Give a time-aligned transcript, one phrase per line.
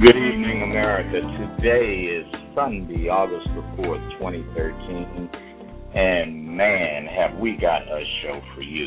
[0.00, 1.20] Good evening, America.
[1.20, 5.28] Today is Sunday, August the 4th, 2013.
[5.94, 8.86] And man, have we got a show for you.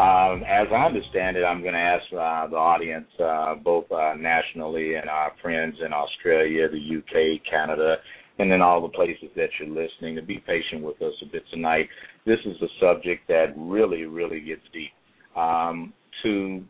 [0.00, 4.14] Um, as I understand it, I'm going to ask uh, the audience, uh, both uh,
[4.18, 7.96] nationally and our friends in Australia, the UK, Canada,
[8.38, 11.42] and then all the places that you're listening, to be patient with us a bit
[11.52, 11.86] tonight.
[12.24, 14.92] This is a subject that really, really gets deep.
[15.36, 16.64] Um, to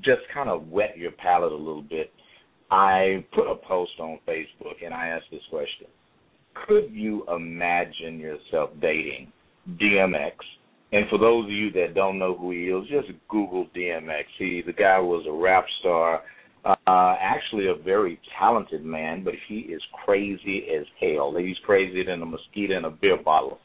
[0.00, 2.10] just kind of wet your palate a little bit,
[2.70, 5.86] I put a post on Facebook and I asked this question.
[6.66, 9.32] Could you imagine yourself dating
[9.68, 10.32] DMX?
[10.92, 14.24] And for those of you that don't know who he is, just Google DMX.
[14.38, 16.22] He, the guy was a rap star,
[16.64, 21.34] uh, actually a very talented man, but he is crazy as hell.
[21.38, 23.58] He's crazier than a mosquito in a beer bottle.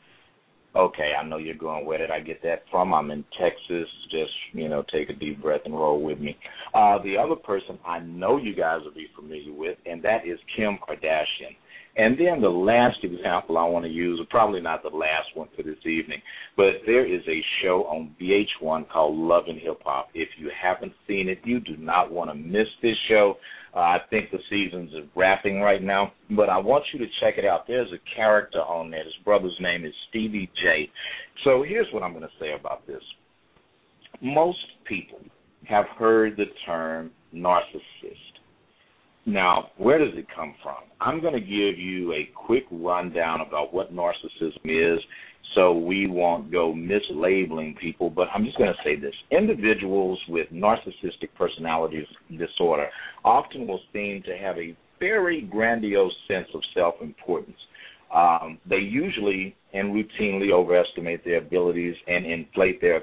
[0.75, 2.11] Okay, I know you're going with it.
[2.11, 2.93] I get that from.
[2.93, 3.87] I'm in Texas.
[4.11, 6.37] Just, you know, take a deep breath and roll with me.
[6.73, 10.37] Uh, the other person I know you guys will be familiar with, and that is
[10.57, 11.55] Kim Kardashian.
[11.97, 15.63] And then the last example I want to use, probably not the last one for
[15.63, 16.21] this evening,
[16.57, 20.09] but there is a show on VH1 called Love and Hip Hop.
[20.13, 23.35] If you haven't seen it, you do not want to miss this show.
[23.75, 27.43] Uh, I think the season's wrapping right now, but I want you to check it
[27.43, 27.67] out.
[27.67, 29.03] There's a character on there.
[29.03, 30.89] His brother's name is Stevie J.
[31.43, 33.01] So here's what I'm going to say about this.
[34.21, 35.19] Most people
[35.67, 38.15] have heard the term narcissist.
[39.25, 40.77] Now, where does it come from?
[41.01, 45.01] I'm going to give you a quick rundown about what narcissism is
[45.53, 49.13] so we won't go mislabeling people, but I'm just going to say this.
[49.31, 52.07] Individuals with narcissistic personality
[52.37, 52.87] disorder
[53.23, 57.57] often will seem to have a very grandiose sense of self importance.
[58.13, 63.01] Um, they usually and routinely overestimate their abilities and inflate their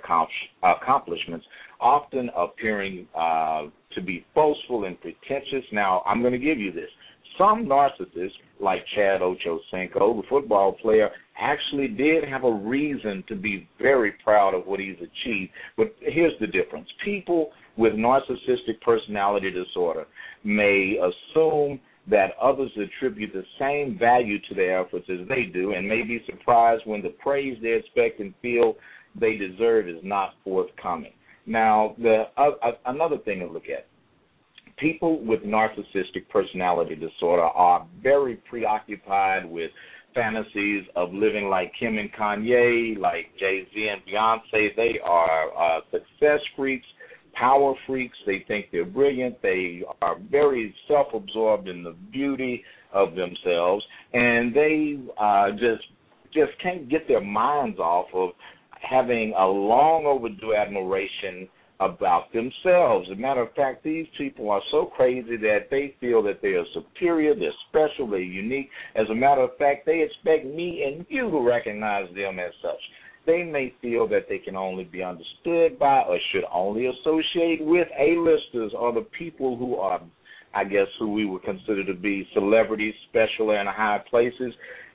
[0.63, 1.45] accomplishments,
[1.81, 3.65] often appearing uh,
[3.95, 5.65] to be boastful and pretentious.
[5.71, 6.89] Now, I'm going to give you this.
[7.39, 13.69] Some narcissists, like Chad Ochocinco, the football player, actually did have a reason to be
[13.81, 15.51] very proud of what he's achieved.
[15.77, 20.07] But here's the difference people with narcissistic personality disorder
[20.45, 25.89] may assume that others attribute the same value to their efforts as they do and
[25.89, 28.75] may be surprised when the praise they expect and feel
[29.19, 31.13] they deserve is not forthcoming.
[31.47, 33.87] Now, the uh, uh, another thing to look at
[34.79, 39.71] people with narcissistic personality disorder are very preoccupied with
[40.15, 44.75] fantasies of living like Kim and Kanye, like Jay Z and Beyonce.
[44.77, 46.87] They are uh, success freaks,
[47.33, 48.17] power freaks.
[48.27, 49.41] They think they're brilliant.
[49.43, 55.85] They are very self absorbed in the beauty of themselves, and they uh, just
[56.35, 58.31] just can't get their minds off of
[58.83, 61.49] having a long overdue admiration
[61.85, 63.09] about themselves.
[63.11, 66.55] As a matter of fact, these people are so crazy that they feel that they
[66.55, 68.71] are superior, they're special, they're unique.
[68.95, 72.81] As a matter of fact, they expect me and you to recognize them as such.
[73.27, 77.87] They may feel that they can only be understood by or should only associate with
[77.99, 80.01] A-listers or the people who are,
[80.55, 84.53] I guess, who we would consider to be celebrities, special and high places.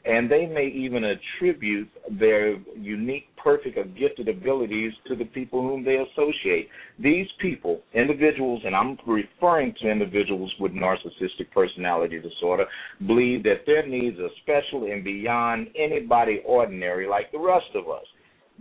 [0.07, 1.89] And they may even attribute
[2.19, 6.69] their unique, perfect, or gifted abilities to the people whom they associate.
[6.97, 12.65] These people, individuals, and I'm referring to individuals with narcissistic personality disorder,
[13.05, 18.05] believe that their needs are special and beyond anybody ordinary like the rest of us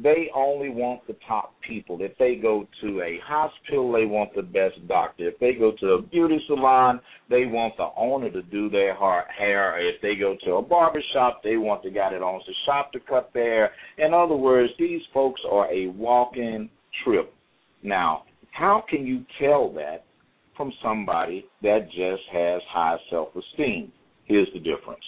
[0.03, 1.99] they only want the top people.
[2.01, 5.29] If they go to a hospital, they want the best doctor.
[5.29, 7.01] If they go to a beauty salon,
[7.31, 9.79] they want the owner to do their hair.
[9.81, 12.93] If they go to a barber shop, they want the guy that owns the shop
[12.93, 14.07] to cut their hair.
[14.07, 16.69] In other words, these folks are a walk-in
[17.05, 17.33] trip.
[17.83, 20.05] Now, how can you tell that
[20.57, 23.93] from somebody that just has high self-esteem?
[24.27, 25.05] Here's the difference.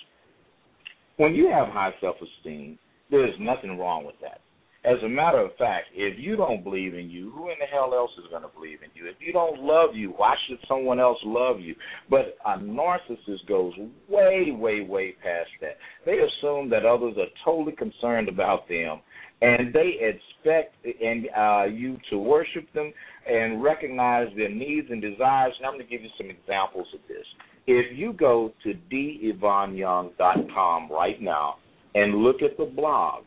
[1.18, 2.78] When you have high self-esteem,
[3.10, 4.40] there's nothing wrong with that
[4.84, 7.92] as a matter of fact, if you don't believe in you, who in the hell
[7.94, 9.08] else is going to believe in you?
[9.10, 11.74] If you don't love you, why should someone else love you?
[12.08, 13.72] But a narcissist goes
[14.08, 15.78] way, way, way past that.
[16.06, 19.00] They assume that others are totally concerned about them,
[19.42, 22.92] and they expect and uh, you to worship them
[23.28, 25.54] and recognize their needs and desires.
[25.58, 27.26] And I'm going to give you some examples of this.
[27.66, 31.56] If you go to divanyoung.com right now
[31.94, 33.24] and look at the blog,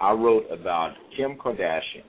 [0.00, 2.04] I wrote about Kim Kardashian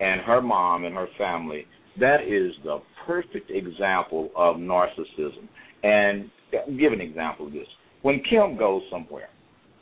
[0.00, 1.66] and her mom and her family.
[1.98, 5.48] That is the perfect example of narcissism.
[5.82, 7.66] And I'll give an example of this.
[8.02, 9.28] When Kim goes somewhere,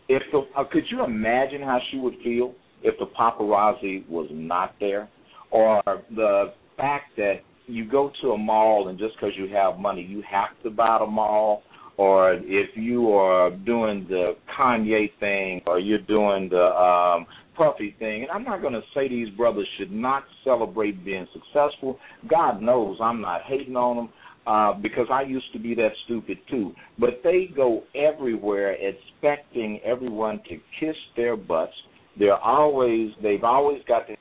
[0.09, 4.75] if the, uh, could you imagine how she would feel if the paparazzi was not
[4.81, 5.09] there,
[5.51, 5.83] or
[6.15, 10.23] the fact that you go to a mall and just because you have money, you
[10.29, 11.63] have to buy the mall,
[11.97, 17.27] or if you are doing the Kanye thing, or you're doing the um,
[17.57, 18.23] puffy thing.
[18.23, 21.99] And I'm not going to say these brothers should not celebrate being successful.
[22.29, 24.09] God knows I'm not hating on them
[24.47, 26.73] uh, because I used to be that stupid too.
[26.99, 31.73] But they go everywhere expecting everyone to kiss their butts.
[32.19, 34.17] They're always they've always got their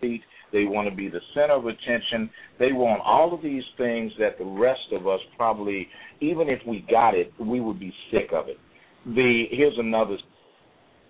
[0.00, 0.22] feet.
[0.52, 2.28] They want to be the center of attention.
[2.58, 5.88] They want all of these things that the rest of us probably,
[6.20, 8.58] even if we got it, we would be sick of it.
[9.06, 10.16] The here's another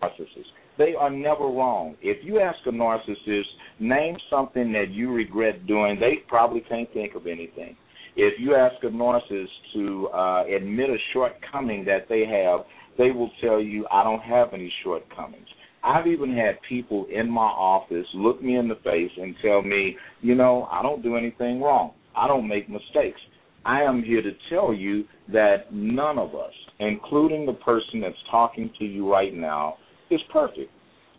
[0.02, 1.94] narcissist they are never wrong.
[2.00, 3.44] If you ask a narcissist,
[3.80, 7.76] name something that you regret doing, they probably can't think of anything.
[8.16, 12.60] If you ask a narcissist to uh, admit a shortcoming that they have,
[12.96, 15.46] they will tell you, I don't have any shortcomings.
[15.84, 19.96] I've even had people in my office look me in the face and tell me,
[20.22, 21.92] you know, I don't do anything wrong.
[22.16, 23.20] I don't make mistakes.
[23.66, 28.70] I am here to tell you that none of us, including the person that's talking
[28.78, 29.76] to you right now,
[30.10, 30.70] is perfect.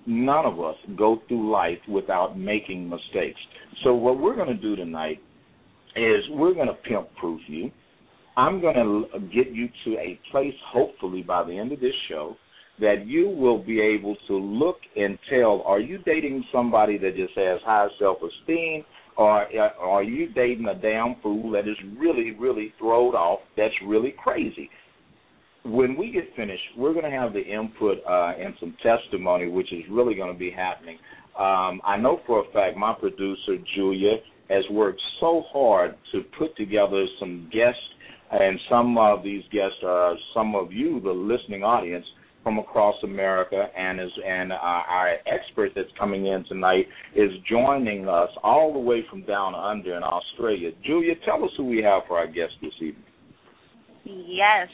[0.06, 3.40] None of us go through life without making mistakes.
[3.84, 5.20] So what we're going to do tonight
[5.96, 7.72] is we're going to pimp proof you.
[8.38, 12.36] I'm going to get you to a place, hopefully by the end of this show,
[12.80, 17.34] that you will be able to look and tell: Are you dating somebody that just
[17.36, 18.84] has high self-esteem,
[19.18, 23.42] or uh, are you dating a damn fool that is really, really throwed off?
[23.58, 24.70] That's really crazy
[25.63, 29.72] when we get finished, we're going to have the input uh, and some testimony, which
[29.72, 30.98] is really going to be happening.
[31.38, 34.18] Um, I know for a fact my producer, Julia,
[34.50, 37.80] has worked so hard to put together some guests,
[38.31, 42.06] and some of these guests are some of you, the listening audience,
[42.44, 48.07] from across America, and is and uh, our expert that's coming in tonight is joining
[48.07, 50.72] us all the way from down under in Australia.
[50.84, 53.04] Julia, tell us who we have for our guest this evening.
[54.04, 54.68] Yes,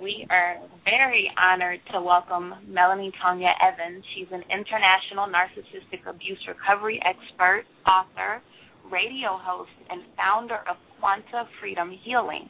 [0.00, 4.04] we are very honored to welcome Melanie Tonia Evans.
[4.14, 8.42] She's an international narcissistic abuse recovery expert, author,
[8.90, 12.48] radio host, and founder of Quanta Freedom Healing.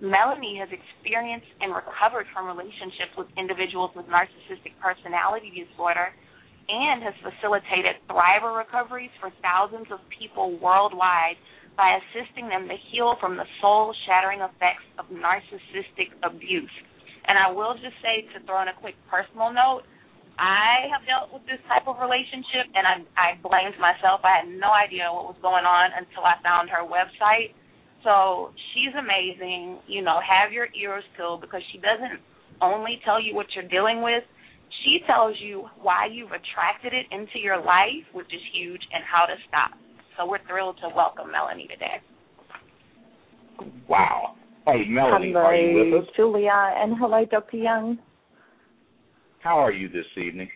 [0.00, 6.14] Melanie has experienced and recovered from relationships with individuals with narcissistic personality disorder
[6.68, 11.40] and has facilitated thriver recoveries for thousands of people worldwide
[11.76, 16.72] by assisting them to heal from the soul shattering effects of narcissistic abuse.
[17.28, 19.86] And I will just say, to throw in a quick personal note,
[20.38, 24.22] I have dealt with this type of relationship, and I, I blamed myself.
[24.22, 27.58] I had no idea what was going on until I found her website.
[28.06, 29.82] So she's amazing.
[29.90, 32.22] You know, have your ears peeled because she doesn't
[32.62, 34.22] only tell you what you're dealing with.
[34.84, 39.26] She tells you why you've attracted it into your life, which is huge, and how
[39.26, 39.78] to stop.
[40.16, 42.02] So we're thrilled to welcome Melanie today.
[43.88, 44.34] Wow.
[44.66, 46.08] Hey, Melanie, hello, are you with us?
[46.16, 47.56] Julia, and hello, Dr.
[47.56, 47.98] Young.
[49.42, 50.50] How are you this evening?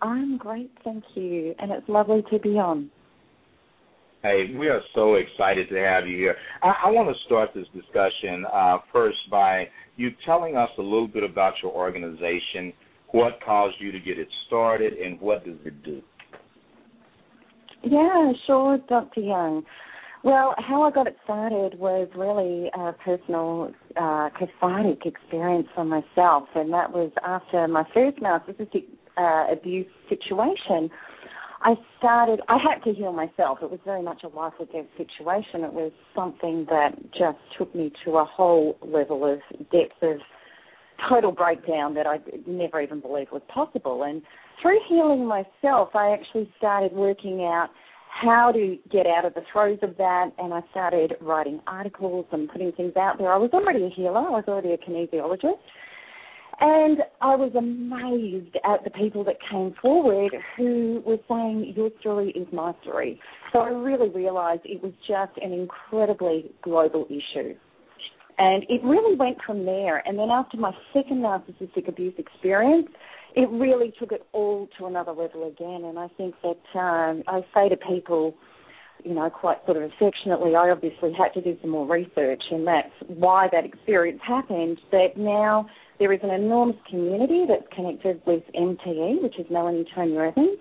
[0.00, 2.90] I'm great, thank you, and it's lovely to be on.
[4.22, 6.36] Hey, we are so excited to have you here.
[6.62, 9.64] I, I want to start this discussion uh, first by
[9.96, 12.72] you telling us a little bit about your organization,
[13.10, 16.00] what caused you to get it started, and what does it do?
[17.84, 19.20] Yeah, sure, Dr.
[19.20, 19.64] Young.
[20.24, 26.44] Well, how I got it started was really a personal uh, cathartic experience for myself,
[26.54, 28.84] and that was after my first narcissistic
[29.16, 30.90] uh, abuse situation.
[31.64, 33.58] I started, I had to heal myself.
[33.62, 35.62] It was very much a life or death situation.
[35.62, 39.38] It was something that just took me to a whole level of
[39.70, 40.18] depth of
[41.08, 44.02] total breakdown that I never even believed was possible.
[44.02, 44.22] And
[44.60, 47.68] through healing myself, I actually started working out
[48.10, 52.48] how to get out of the throes of that and I started writing articles and
[52.48, 53.32] putting things out there.
[53.32, 55.58] I was already a healer, I was already a kinesiologist
[56.64, 62.30] and I was amazed at the people that came forward who were saying, Your story
[62.36, 63.20] is my story.
[63.52, 67.54] So I really realized it was just an incredibly global issue.
[68.38, 70.06] And it really went from there.
[70.06, 72.88] And then after my second narcissistic abuse experience,
[73.34, 75.82] it really took it all to another level again.
[75.84, 78.34] And I think that um, I say to people,
[79.04, 82.64] you know, quite sort of affectionately, I obviously had to do some more research, and
[82.66, 84.78] that's why that experience happened.
[84.92, 85.66] That now
[86.02, 90.58] there is an enormous community that's connected with MTE, which is Melanie Tonia Evans,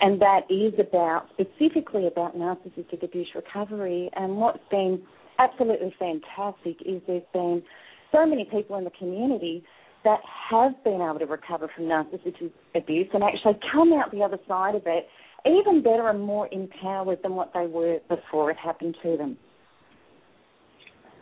[0.00, 4.08] and that is about specifically about narcissistic abuse recovery.
[4.16, 5.02] And what's been
[5.38, 7.62] absolutely fantastic is there's been
[8.10, 9.62] so many people in the community
[10.04, 10.20] that
[10.50, 14.76] have been able to recover from narcissistic abuse and actually come out the other side
[14.76, 15.06] of it
[15.44, 19.36] even better and more empowered than what they were before it happened to them.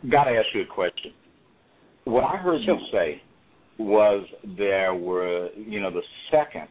[0.09, 1.11] Got to ask you a question.
[2.05, 2.75] What I heard sure.
[2.75, 3.21] you say
[3.79, 6.67] was there were, you know, the second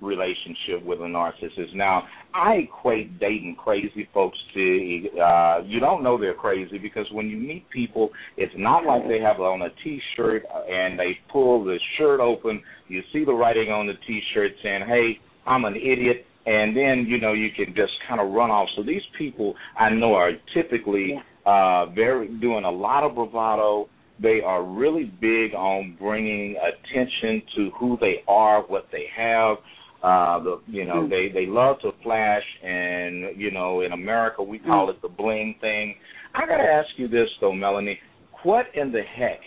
[0.00, 1.74] relationship with a narcissist.
[1.74, 2.04] Now,
[2.34, 7.36] I equate dating crazy folks to uh you don't know they're crazy because when you
[7.36, 12.20] meet people, it's not like they have on a t-shirt and they pull the shirt
[12.20, 17.06] open, you see the writing on the t-shirt saying, "Hey, I'm an idiot." And then
[17.06, 18.68] you know you can just kind of run off.
[18.76, 21.52] So these people I know are typically yeah.
[21.52, 23.88] uh very doing a lot of bravado
[24.20, 29.56] they are really big on bringing attention to who they are, what they have.
[30.02, 31.10] Uh, the you know mm.
[31.10, 34.90] they they love to flash, and you know in America we call mm.
[34.90, 35.94] it the bling thing.
[36.34, 37.98] I got to ask you this though, Melanie,
[38.44, 39.40] what in the heck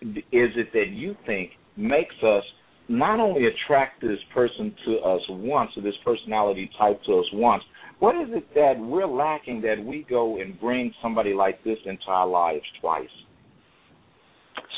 [0.00, 2.44] is it that you think makes us
[2.88, 7.62] not only attract this person to us once, or this personality type to us once,
[8.00, 12.06] what is it that we're lacking that we go and bring somebody like this into
[12.08, 13.06] our lives twice?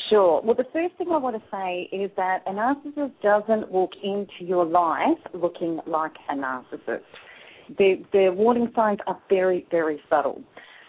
[0.09, 0.41] Sure.
[0.43, 4.41] Well, the first thing I want to say is that a narcissist doesn't walk into
[4.41, 7.01] your life looking like a narcissist.
[7.77, 10.43] Their, their warning signs are very, very subtle.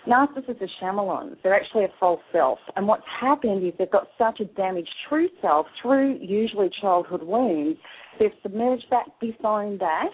[0.07, 1.37] Narcissists are chamallows.
[1.43, 2.59] They're actually a false self.
[2.76, 7.79] And what's happened is they've got such a damaged true self through usually childhood wounds.
[8.19, 10.11] They've submerged that, disowned that,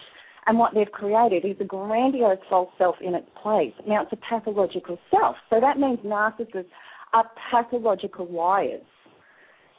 [0.47, 3.73] and what they've created is a grandiose false self in its place.
[3.85, 5.35] Now, it's a pathological self.
[5.49, 6.65] So that means narcissists
[7.13, 8.81] are pathological liars.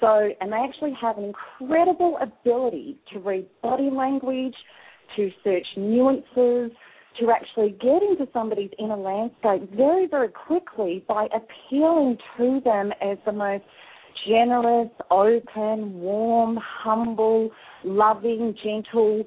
[0.00, 4.54] So, and they actually have an incredible ability to read body language,
[5.16, 6.72] to search nuances,
[7.20, 13.18] to actually get into somebody's inner landscape very, very quickly by appealing to them as
[13.24, 13.64] the most
[14.26, 17.50] generous, open, warm, humble,
[17.84, 19.24] loving, gentle.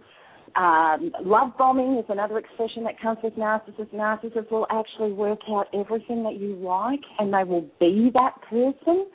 [0.55, 3.93] Um, love bombing is another expression that comes with narcissists.
[3.93, 9.07] Narcissists will actually work out everything that you like and they will be that person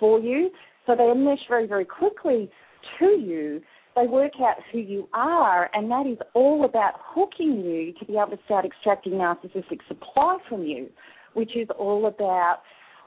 [0.00, 0.50] for you.
[0.86, 2.50] So they enmesh very, very quickly
[2.98, 3.60] to you.
[3.94, 8.12] They work out who you are, and that is all about hooking you to be
[8.18, 10.90] able to start extracting narcissistic supply from you,
[11.32, 12.58] which is all about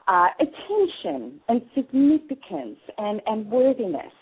[0.08, 4.12] uh, attention and significance and, and worthiness.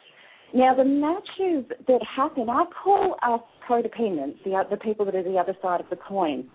[0.55, 5.37] Now, the matches that happen, I call us codependents, the, the people that are the
[5.37, 6.49] other side of the coin.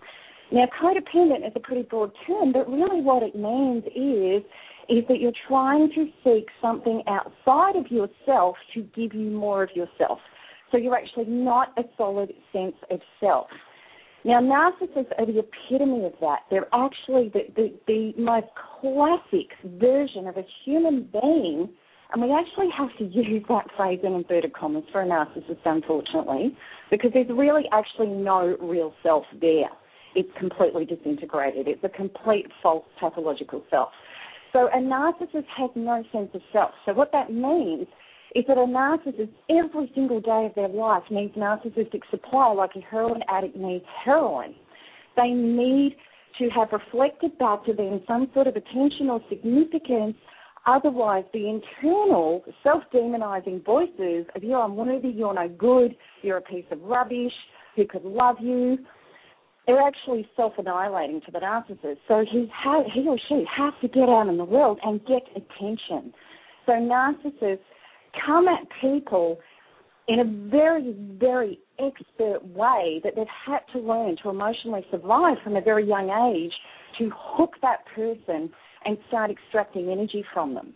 [0.52, 4.42] Now, codependent is a pretty broad term, but really what it means is
[4.88, 9.70] is that you're trying to seek something outside of yourself to give you more of
[9.74, 10.18] yourself.
[10.70, 13.46] So you're actually not a solid sense of self.
[14.24, 16.40] Now, narcissists are the epitome of that.
[16.50, 18.46] They're actually the, the, the most
[18.80, 21.68] classic version of a human being,
[22.14, 26.56] and we actually have to use that phrase in inverted commas for a narcissist, unfortunately,
[26.90, 29.70] because there's really actually no real self there.
[30.14, 31.66] It's completely disintegrated.
[31.66, 33.88] It's a complete false pathological self.
[34.52, 36.70] So a narcissist has no sense of self.
[36.86, 37.88] So what that means
[38.36, 42.80] is that a narcissist every single day of their life needs narcissistic supply like a
[42.80, 44.54] heroin addict needs heroin.
[45.16, 45.96] They need
[46.38, 50.16] to have reflected back to them some sort of attention or significance.
[50.66, 56.80] Otherwise, the internal self-demonizing voices of you're unworthy, you're no good, you're a piece of
[56.82, 57.32] rubbish,
[57.76, 58.78] who could love you,
[59.66, 61.98] they're actually self-annihilating to the narcissist.
[62.08, 65.22] So he, ha- he or she has to get out in the world and get
[65.34, 66.12] attention.
[66.66, 67.58] So narcissists
[68.24, 69.38] come at people
[70.06, 75.56] in a very, very expert way that they've had to learn to emotionally survive from
[75.56, 76.52] a very young age
[76.98, 78.50] to hook that person
[78.84, 80.74] and start extracting energy from them.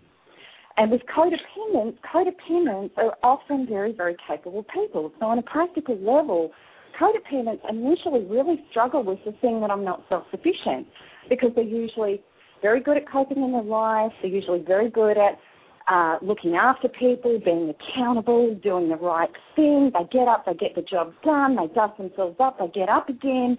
[0.77, 5.12] And with codependents, codependents are often very, very capable people.
[5.19, 6.53] So on a practical level,
[7.00, 10.87] codependents initially really struggle with the thing that I'm not self-sufficient
[11.29, 12.23] because they're usually
[12.62, 14.12] very good at coping in their life.
[14.23, 15.38] They're usually very good at
[15.88, 19.91] uh, looking after people, being accountable, doing the right thing.
[19.95, 23.09] They get up, they get the job done, they dust themselves up, they get up
[23.09, 23.57] again.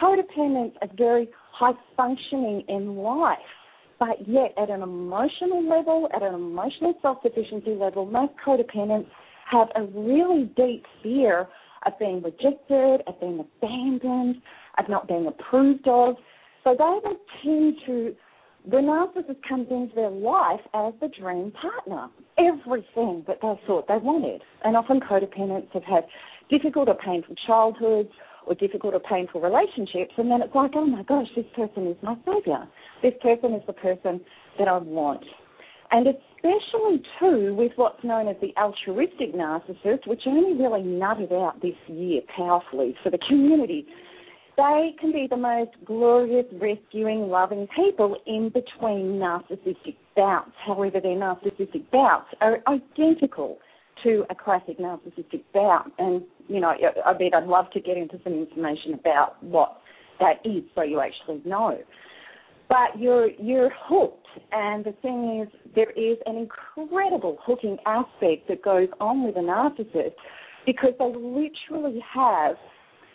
[0.00, 3.38] Codependents are very high functioning in life,
[3.98, 9.08] but yet at an emotional level, at an emotional self sufficiency level, most codependents
[9.50, 11.48] have a really deep fear
[11.86, 14.36] of being rejected, of being abandoned,
[14.78, 16.16] of not being approved of.
[16.64, 18.14] So they will tend to,
[18.70, 23.96] the narcissist comes into their life as the dream partner, everything that they thought they
[23.96, 24.42] wanted.
[24.64, 26.04] And often codependents have had
[26.50, 28.10] difficult or painful childhoods
[28.48, 31.96] or difficult or painful relationships, and then it's like, oh my gosh, this person is
[32.02, 32.66] my savior.
[33.02, 34.20] This person is the person
[34.58, 35.24] that I want.
[35.90, 41.60] And especially too with what's known as the altruistic narcissist, which only really nutted out
[41.62, 43.86] this year powerfully for the community.
[44.56, 50.50] They can be the most glorious, rescuing, loving people in between narcissistic bouts.
[50.66, 53.58] However, their narcissistic bouts are identical
[54.04, 55.90] to a classic narcissistic bout.
[55.98, 56.72] And, you know,
[57.04, 59.80] I bet I'd love to get into some information about what
[60.20, 61.78] that is so you actually know
[62.68, 64.26] but you're you're hooked.
[64.52, 69.40] And the thing is, there is an incredible hooking aspect that goes on with a
[69.40, 70.14] narcissist
[70.66, 72.56] because they literally have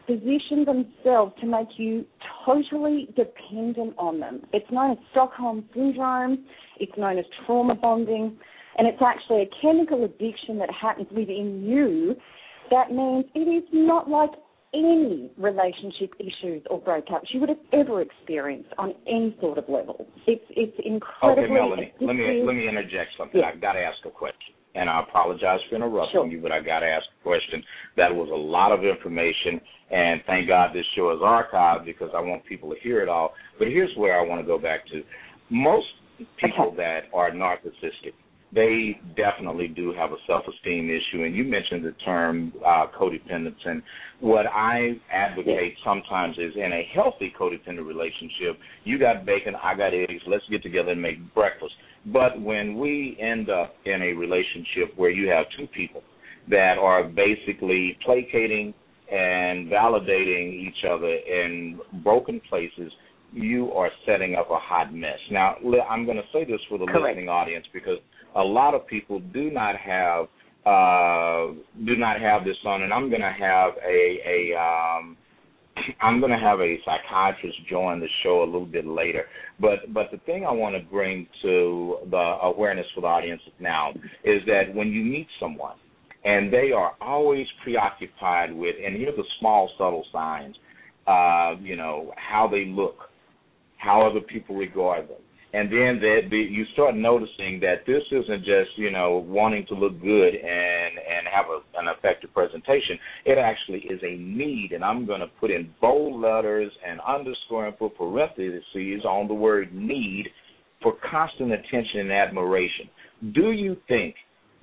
[0.08, 2.06] positioned themselves to make you
[2.46, 4.42] totally dependent on them.
[4.52, 6.46] It's known as Stockholm syndrome.
[6.80, 8.38] It's known as trauma bonding,
[8.78, 12.16] and it's actually a chemical addiction that happens within you.
[12.72, 14.32] That means it is not like
[14.74, 20.08] any relationship issues or breakups you would have ever experienced on any sort of level.
[20.26, 21.44] It's it's incredibly.
[21.46, 23.40] Okay, Melanie, let me let me interject something.
[23.40, 23.52] Yeah.
[23.54, 26.28] I've got to ask a question, and I apologize for interrupting Sure.
[26.28, 27.64] you, but I got to ask a question.
[27.98, 32.22] That was a lot of information, and thank God this show is archived because I
[32.22, 33.34] want people to hear it all.
[33.60, 35.04] But here's where I want to go back to.
[35.50, 35.86] Most
[36.40, 38.14] people that are narcissistic
[38.54, 41.24] they definitely do have a self-esteem issue.
[41.24, 43.82] And you mentioned the term uh, codependence, and
[44.20, 49.94] what I advocate sometimes is in a healthy codependent relationship, you got bacon, I got
[49.94, 51.74] eggs, let's get together and make breakfast.
[52.06, 56.02] But when we end up in a relationship where you have two people
[56.50, 58.74] that are basically placating
[59.12, 62.92] and validating each other in broken places,
[63.32, 65.18] you are setting up a hot mess.
[65.32, 65.56] Now,
[65.90, 67.16] I'm going to say this for the Correct.
[67.16, 67.98] listening audience because
[68.36, 70.26] a lot of people do not have
[70.66, 71.54] uh,
[71.86, 75.18] do not have this on, and I'm going to have a a um,
[76.02, 79.26] I'm going to have a psychiatrist join the show a little bit later.
[79.60, 83.92] But but the thing I want to bring to the awareness for the audience now
[84.24, 85.76] is that when you meet someone
[86.24, 90.56] and they are always preoccupied with, and here are the small subtle signs,
[91.08, 92.96] uh, you know, how they look,
[93.78, 95.18] how other people regard them.
[95.54, 100.02] And then that you start noticing that this isn't just you know wanting to look
[100.02, 102.98] good and and have a, an effective presentation.
[103.26, 107.68] It actually is a need, and I'm going to put in bold letters and underscore
[107.68, 110.26] and put parentheses on the word need
[110.82, 112.90] for constant attention and admiration.
[113.34, 114.16] Do you think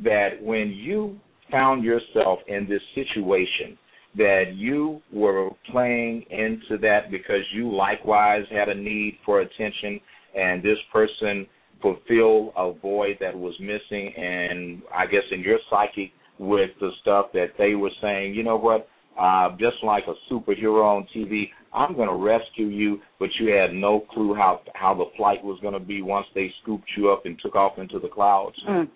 [0.03, 1.19] that when you
[1.51, 3.79] found yourself in this situation
[4.17, 10.01] that you were playing into that because you likewise had a need for attention
[10.35, 11.47] and this person
[11.83, 17.27] fulfilled a void that was missing and I guess in your psyche with the stuff
[17.33, 18.89] that they were saying, you know what,
[19.21, 23.73] uh, just like a superhero on TV, I'm going to rescue you, but you had
[23.73, 27.27] no clue how how the flight was going to be once they scooped you up
[27.27, 28.57] and took off into the clouds.
[28.69, 28.89] Mm.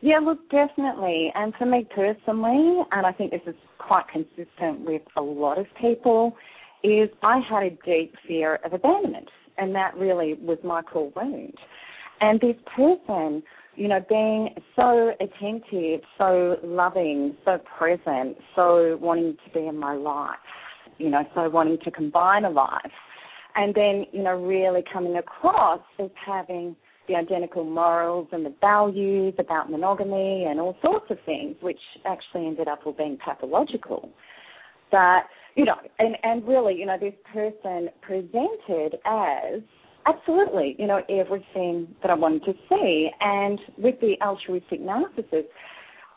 [0.00, 1.32] Yeah, look, definitely.
[1.34, 5.66] And for me personally, and I think this is quite consistent with a lot of
[5.80, 6.36] people,
[6.84, 9.28] is I had a deep fear of abandonment,
[9.58, 11.54] and that really was my core wound.
[12.20, 13.42] And this person,
[13.76, 19.94] you know, being so attentive, so loving, so present, so wanting to be in my
[19.94, 20.36] life,
[20.98, 22.90] you know, so wanting to combine a life.
[23.54, 26.76] And then, you know, really coming across as having
[27.08, 32.46] the identical morals and the values about monogamy and all sorts of things, which actually
[32.46, 34.10] ended up all being pathological.
[34.92, 35.24] That,
[35.58, 39.60] you know, and, and really, you know, this person presented as
[40.06, 43.10] absolutely, you know, everything that I wanted to see.
[43.20, 45.48] And with the altruistic narcissist,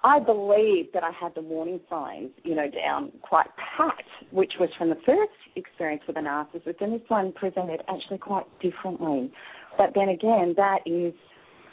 [0.03, 4.69] I believe that I had the warning signs, you know, down quite pat, which was
[4.77, 9.31] from the first experience with a narcissist, and this one presented actually quite differently.
[9.75, 11.15] But then again, that is,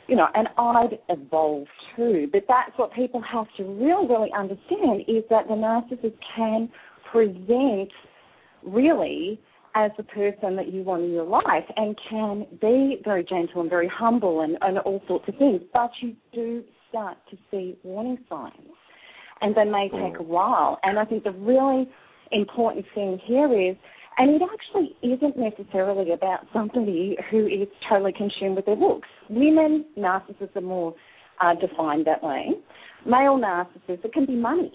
[0.07, 2.29] you know, and I'd evolved too.
[2.33, 6.71] But that's what people have to really, really understand is that the narcissist can
[7.13, 7.91] present
[8.65, 9.41] really
[9.75, 13.71] as the person that you want in your life and can be very gentle and
[13.71, 15.61] very humble and, and all sorts of things.
[15.73, 18.55] But you do start to see warning signs.
[19.41, 20.79] And they may take a while.
[20.83, 21.89] And I think the really
[22.33, 23.77] important thing here is,
[24.17, 29.07] and it actually isn't necessarily about somebody who is totally consumed with their looks.
[29.31, 30.95] Women narcissists are more
[31.41, 32.49] uh, defined that way.
[33.07, 34.73] Male narcissists, it can be money.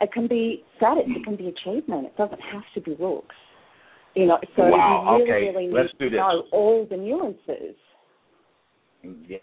[0.00, 1.04] It can be status.
[1.06, 2.06] It can be achievement.
[2.06, 3.34] It doesn't have to be looks.
[4.14, 5.58] You know, so wow, you really, okay.
[5.58, 6.18] really Let's need do to this.
[6.18, 7.76] know all the nuances.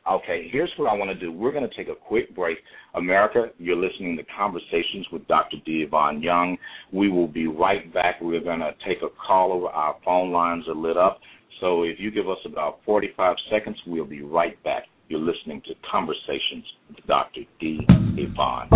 [0.07, 1.31] Okay, here's what I want to do.
[1.31, 2.57] We're going to take a quick break.
[2.95, 5.57] America, you're listening to Conversations with Dr.
[5.65, 5.83] D.
[5.85, 6.57] Yvonne Young.
[6.91, 8.15] We will be right back.
[8.21, 9.67] We're going to take a call over.
[9.67, 11.19] Our phone lines are lit up.
[11.59, 14.83] So if you give us about 45 seconds, we'll be right back.
[15.11, 17.41] You're listening to Conversations with Dr.
[17.59, 17.81] D.
[18.15, 18.69] Yvonne.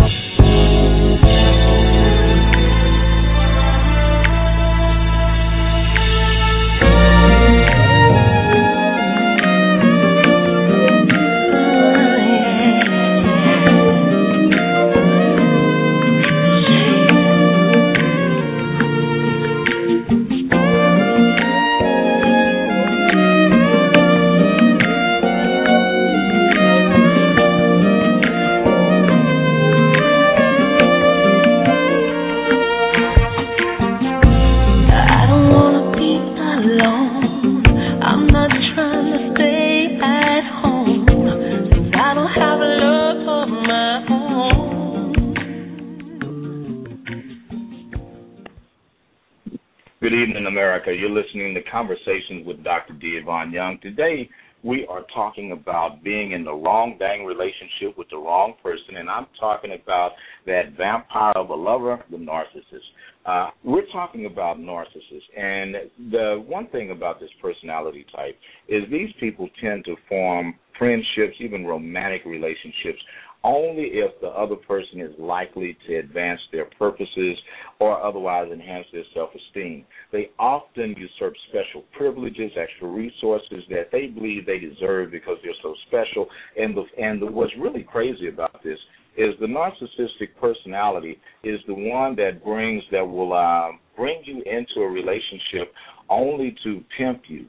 [50.35, 50.93] Evening, America.
[50.93, 52.93] You're listening to Conversations with Dr.
[52.93, 53.17] D.
[53.21, 53.79] Yvonne Young.
[53.81, 54.29] Today,
[54.63, 59.09] we are talking about being in the wrong dang relationship with the wrong person, and
[59.09, 60.11] I'm talking about
[60.45, 62.83] that vampire of a lover, the narcissist.
[63.25, 65.75] Uh, we're talking about narcissists, and
[66.11, 71.65] the one thing about this personality type is these people tend to form friendships, even
[71.65, 72.99] romantic relationships,
[73.45, 77.37] only if the other person is likely to advance their purposes
[77.79, 79.85] or otherwise enhance their self-esteem.
[80.11, 85.75] They often usurp special privileges, extra resources that they believe they deserve because they're so
[85.87, 86.27] special.
[86.57, 88.79] And the, and the, what's really crazy about this
[89.15, 94.81] is the narcissistic personality is the one that brings that will um, bring you into
[94.81, 95.71] a relationship
[96.09, 97.45] only to pimp you.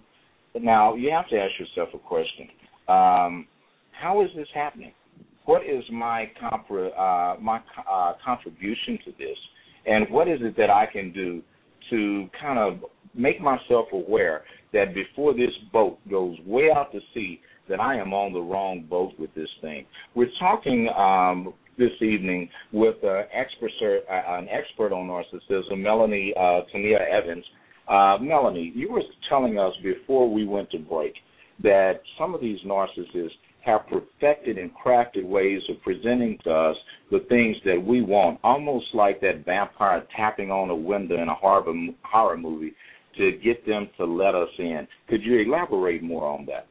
[0.60, 2.48] Now you have to ask yourself a question:
[2.88, 3.46] um,
[3.92, 4.92] How is this happening?
[5.46, 9.38] What is my uh, my uh, contribution to this,
[9.86, 11.42] and what is it that I can do
[11.90, 17.40] to kind of make myself aware that before this boat goes way out to sea,
[17.68, 19.86] that I am on the wrong boat with this thing.
[20.14, 23.70] We're talking um, this evening with uh, expert,
[24.10, 27.44] uh, an expert on narcissism, Melanie uh, Tonia Evans.
[27.88, 31.14] Uh, Melanie, you were telling us before we went to break
[31.62, 33.30] that some of these narcissists
[33.66, 36.76] have perfected and crafted ways of presenting to us
[37.10, 41.34] the things that we want, almost like that vampire tapping on a window in a
[41.34, 41.64] horror,
[42.02, 42.74] horror movie
[43.18, 44.86] to get them to let us in.
[45.08, 46.66] Could you elaborate more on that?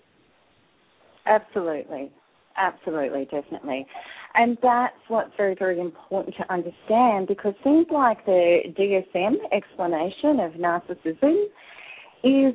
[1.25, 2.12] Absolutely.
[2.58, 3.86] Absolutely, definitely.
[4.36, 10.53] And that's what's very, very important to understand because things like the DSM explanation of
[10.53, 11.45] narcissism
[12.23, 12.53] is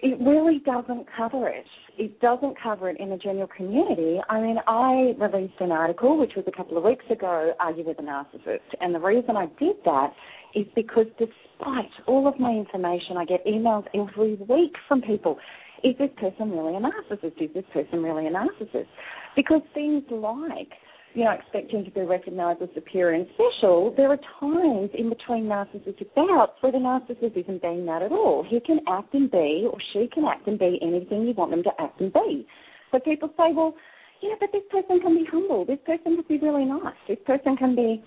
[0.00, 1.64] it really doesn't cover it.
[1.98, 4.18] It doesn't cover it in the general community.
[4.28, 7.98] I mean, I released an article, which was a couple of weeks ago, You with
[7.98, 8.60] a Narcissist?
[8.80, 10.12] And the reason I did that
[10.54, 15.38] is because despite all of my information, I get emails every week from people.
[15.84, 17.42] Is this person really a narcissist?
[17.42, 18.86] Is this person really a narcissist?
[19.34, 20.70] Because things like
[21.14, 25.44] you know, expecting to be recognised as superior and special, there are times in between
[25.44, 28.44] narcissistic bouts where the narcissist isn't being that at all.
[28.48, 31.62] He can act and be, or she can act and be anything you want them
[31.64, 32.46] to act and be.
[32.90, 33.74] So people say, well,
[34.22, 35.64] yeah, but this person can be humble.
[35.66, 36.94] This person can be really nice.
[37.08, 38.02] This person can be,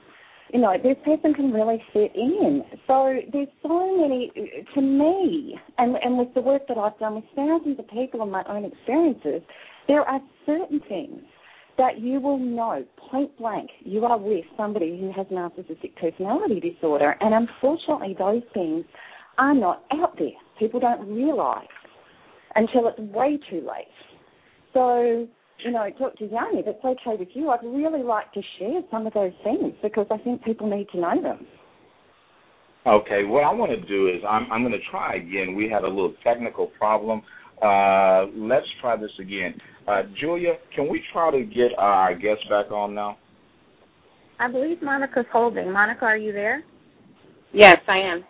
[0.54, 2.64] you know, this person can really fit in.
[2.88, 4.32] So there's so many,
[4.74, 8.32] to me, and, and with the work that I've done with thousands of people and
[8.32, 9.42] my own experiences,
[9.88, 11.22] there are certain things
[11.78, 17.16] that you will know point blank you are with somebody who has narcissistic personality disorder,
[17.20, 18.86] and unfortunately, those things
[19.38, 20.30] are not out there.
[20.58, 21.68] People don't realise
[22.56, 23.88] until it's way too late.
[24.74, 25.28] So
[25.64, 26.26] you know, Dr.
[26.26, 29.74] Young, if it's okay with you, I'd really like to share some of those things
[29.82, 31.48] because I think people need to know them.
[32.86, 35.56] Okay, what I want to do is I'm, I'm going to try again.
[35.56, 37.24] We had a little technical problem.
[37.62, 39.56] Uh, let's try this again.
[39.88, 43.18] Uh, Julia, can we try to get our guest back on now?
[44.40, 45.72] I believe Monica's holding.
[45.72, 46.64] Monica, are you there?
[47.54, 48.24] Yes, I am.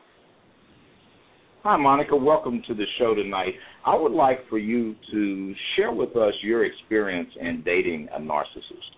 [1.64, 2.16] Hi, Monica.
[2.16, 3.54] Welcome to the show tonight.
[3.86, 8.96] I would like for you to share with us your experience in dating a narcissist.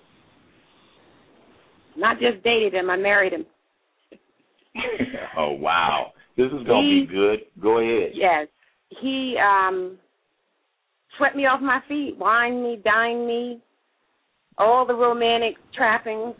[1.95, 3.45] Not just dated him, I married him.
[5.37, 6.11] oh wow.
[6.35, 7.39] This is gonna be good.
[7.61, 8.11] Go ahead.
[8.13, 8.47] Yes.
[9.01, 9.97] He um
[11.17, 13.61] swept me off my feet, wined me, dined me,
[14.57, 16.35] all the romantic trappings,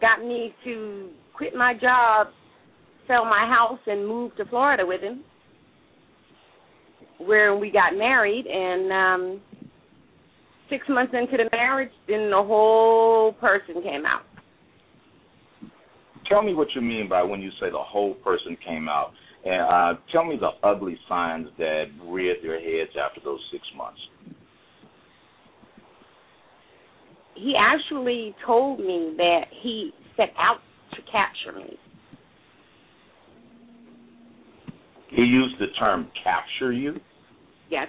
[0.00, 2.28] got me to quit my job,
[3.06, 5.22] sell my house and move to Florida with him.
[7.18, 9.40] Where we got married and um
[10.70, 14.22] six months into the marriage then the whole person came out.
[16.28, 19.12] Tell me what you mean by when you say the whole person came out,
[19.48, 24.00] and uh, tell me the ugly signs that reared their heads after those six months.
[27.38, 30.58] he actually told me that he set out
[30.92, 31.78] to capture me.
[35.10, 37.00] He used the term "capture you,"
[37.70, 37.88] Yes,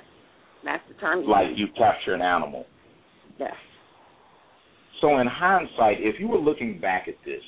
[0.63, 1.25] that's the term.
[1.25, 1.59] like used.
[1.59, 2.65] you capture an animal.
[3.39, 3.53] Yes.
[5.01, 7.41] So, in hindsight, if you were looking back at this,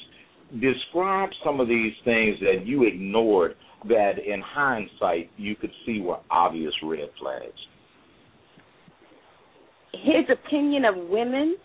[0.59, 3.55] describe some of these things that you ignored
[3.87, 7.53] that, in hindsight, you could see were obvious red flags.
[9.93, 11.55] His opinion of women,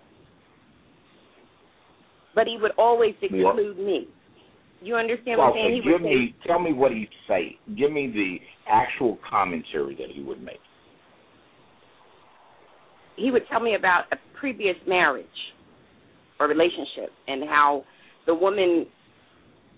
[2.34, 4.08] but he would always exclude me.
[4.82, 5.82] You understand what I'm saying?
[5.82, 7.56] He give would say, me, tell me what he'd say.
[7.78, 8.36] Give me the
[8.70, 10.60] actual commentary that he would make.
[13.16, 15.26] he would tell me about a previous marriage
[16.38, 17.82] or relationship and how
[18.26, 18.86] the woman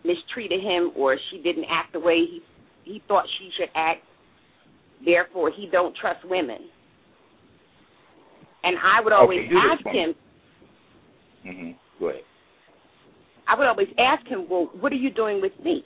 [0.05, 2.41] mistreated him or she didn't act the way he
[2.85, 4.01] he thought she should act
[5.05, 6.59] therefore he don't trust women
[8.65, 10.15] and i would always Okay, ask him
[11.45, 12.23] hmm Go ahead.
[13.49, 15.85] i would always ask him well what are you doing with me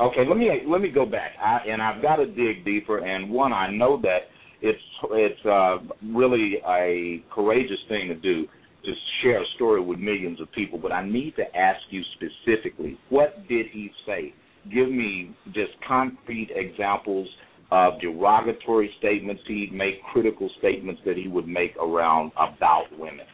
[0.00, 3.04] Okay, let me let me go back, I, and I've got to dig deeper.
[3.04, 4.20] And one, I know that
[4.62, 5.76] it's it's uh,
[6.14, 8.46] really a courageous thing to do
[8.84, 10.78] to share a story with millions of people.
[10.78, 14.34] But I need to ask you specifically, what did he say?
[14.72, 17.28] Give me just concrete examples
[17.70, 23.26] of derogatory statements he'd make, critical statements that he would make around about women.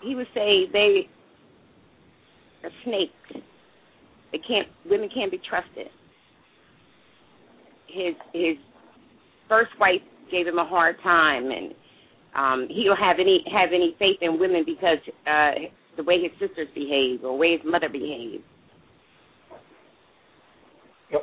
[0.00, 1.08] he would say they
[2.64, 3.44] are snakes
[4.32, 5.88] they can't women can't be trusted
[7.86, 8.56] his his
[9.48, 11.74] first wife gave him a hard time and
[12.34, 15.52] um he don't have any have any faith in women because uh
[15.96, 18.44] the way his sisters behave or the way his mother behaves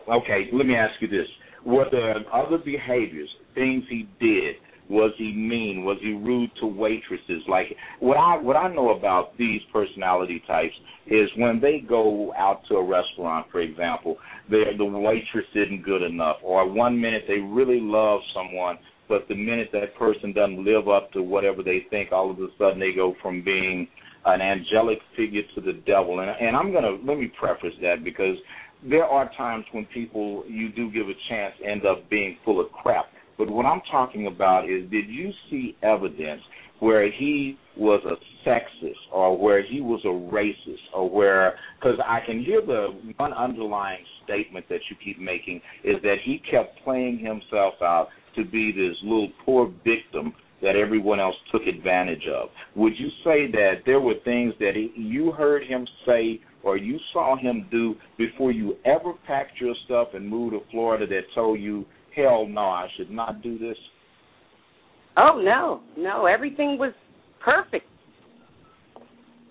[0.10, 1.28] Okay, let me ask you this:
[1.66, 4.56] Were there other behaviors, things he did?
[4.90, 5.84] Was he mean?
[5.84, 7.44] Was he rude to waitresses?
[7.50, 7.68] Like
[8.00, 10.74] what I what I know about these personality types
[11.08, 14.18] is when they go out to a restaurant, for example,
[14.50, 19.36] the the waitress isn't good enough, or one minute they really love someone, but the
[19.36, 22.94] minute that person doesn't live up to whatever they think, all of a sudden they
[22.94, 23.88] go from being
[24.26, 26.20] an angelic figure to the devil.
[26.20, 28.36] And and I'm gonna let me preface that because
[28.84, 32.72] there are times when people you do give a chance end up being full of
[32.72, 33.06] crap.
[33.38, 36.42] But what I'm talking about is did you see evidence
[36.80, 42.20] where he was a sexist or where he was a racist or where because I
[42.26, 47.20] can hear the one underlying statement that you keep making is that he kept playing
[47.20, 52.50] himself out to be this little poor victim that everyone else took advantage of.
[52.76, 56.98] Would you say that there were things that he, you heard him say or you
[57.14, 61.60] saw him do before you ever packed your stuff and moved to Florida that told
[61.60, 63.78] you, hell no, I should not do this?
[65.18, 66.94] oh no no everything was
[67.44, 67.86] perfect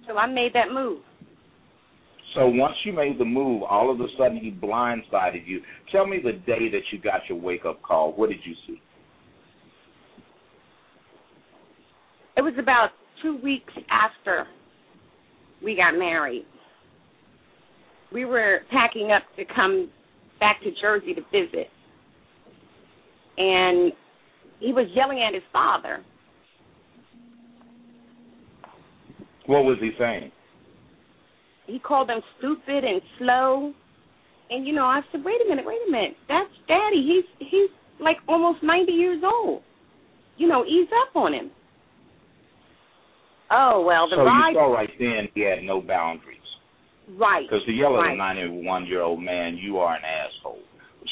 [0.07, 1.01] so i made that move
[2.35, 5.63] So once you made the move, all of a sudden he blindsided you.
[5.91, 8.13] Tell me the day that you got your wake up call.
[8.13, 8.81] What did you see?
[12.37, 12.91] it was about
[13.23, 14.47] two weeks after
[15.63, 16.45] we got married.
[18.13, 19.91] We were packing up to come
[20.39, 21.69] back to Jersey to visit.
[23.39, 23.93] And
[24.61, 26.05] he was yelling at his father.
[29.47, 30.31] What was he saying?
[31.67, 33.73] He called them stupid and slow.
[34.51, 36.17] And you know, I said, "Wait a minute, wait a minute.
[36.29, 37.03] That's Daddy.
[37.03, 39.63] He's he's like almost 90 years old.
[40.37, 41.51] You know, ease up on him."
[43.51, 44.51] Oh well, the so ride.
[44.51, 46.39] you saw right then he had no boundaries.
[47.17, 47.47] Right.
[47.49, 48.15] Because to yell at right.
[48.15, 50.59] a 91 year old man, you are an asshole.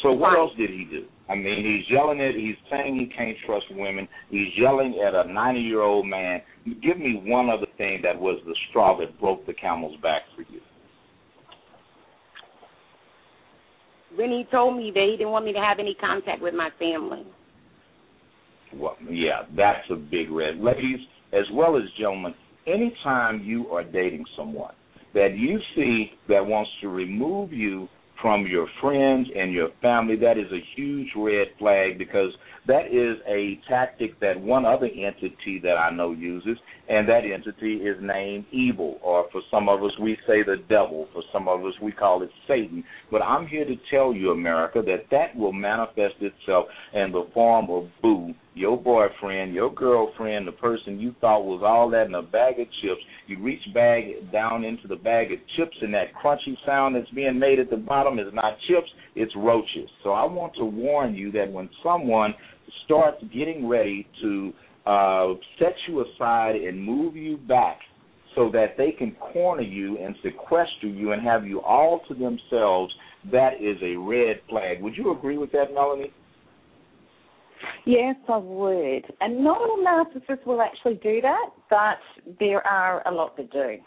[0.03, 0.39] So what Right.
[0.39, 1.07] else did he do?
[1.29, 4.07] I mean, he's yelling at, he's saying he can't trust women.
[4.31, 6.43] He's yelling at a 90 year old man.
[6.83, 10.43] Give me one other thing that was the straw that broke the camel's back for
[10.43, 10.61] you.
[14.17, 16.69] When he told me that he didn't want me to have any contact with my
[16.79, 17.27] family.
[18.75, 20.59] Well, yeah, that's a big red.
[20.59, 21.01] Ladies,
[21.33, 22.35] as well as gentlemen,
[22.67, 24.75] anytime you are dating someone
[25.15, 27.89] that you see that wants to remove you
[28.25, 32.31] from your friends and your family, that is a huge red flag because
[32.67, 36.57] that is a tactic that one other entity that I know uses,
[36.89, 41.07] and that entity is named evil, or for some of us we say the devil,
[41.13, 42.83] for some of us we call it Satan.
[43.11, 47.69] But I'm here to tell you, America, that that will manifest itself in the form
[47.69, 52.23] of boo, your boyfriend, your girlfriend, the person you thought was all that in a
[52.23, 53.01] bag of chips.
[53.27, 57.39] You reach bag down into the bag of chips, and that crunchy sound that's being
[57.39, 59.89] made at the bottom is not chips, it's roaches.
[60.05, 62.35] So I want to warn you that when someone
[62.85, 64.53] starts getting ready to
[64.87, 67.79] uh, set you aside and move you back
[68.37, 72.93] so that they can corner you and sequester you and have you all to themselves,
[73.33, 74.83] that is a red flag.
[74.83, 76.13] Would you agree with that, Melanie?
[77.85, 79.05] Yes, I would.
[79.21, 81.99] And not all narcissists will actually do that, but
[82.41, 83.79] there are a lot that do.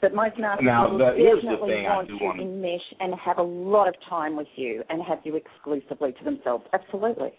[0.00, 3.88] But most narcissists Now, the- definitely thing want to wanna- enmesh and have a lot
[3.88, 6.64] of time with you and have you exclusively to themselves.
[6.72, 7.32] Absolutely.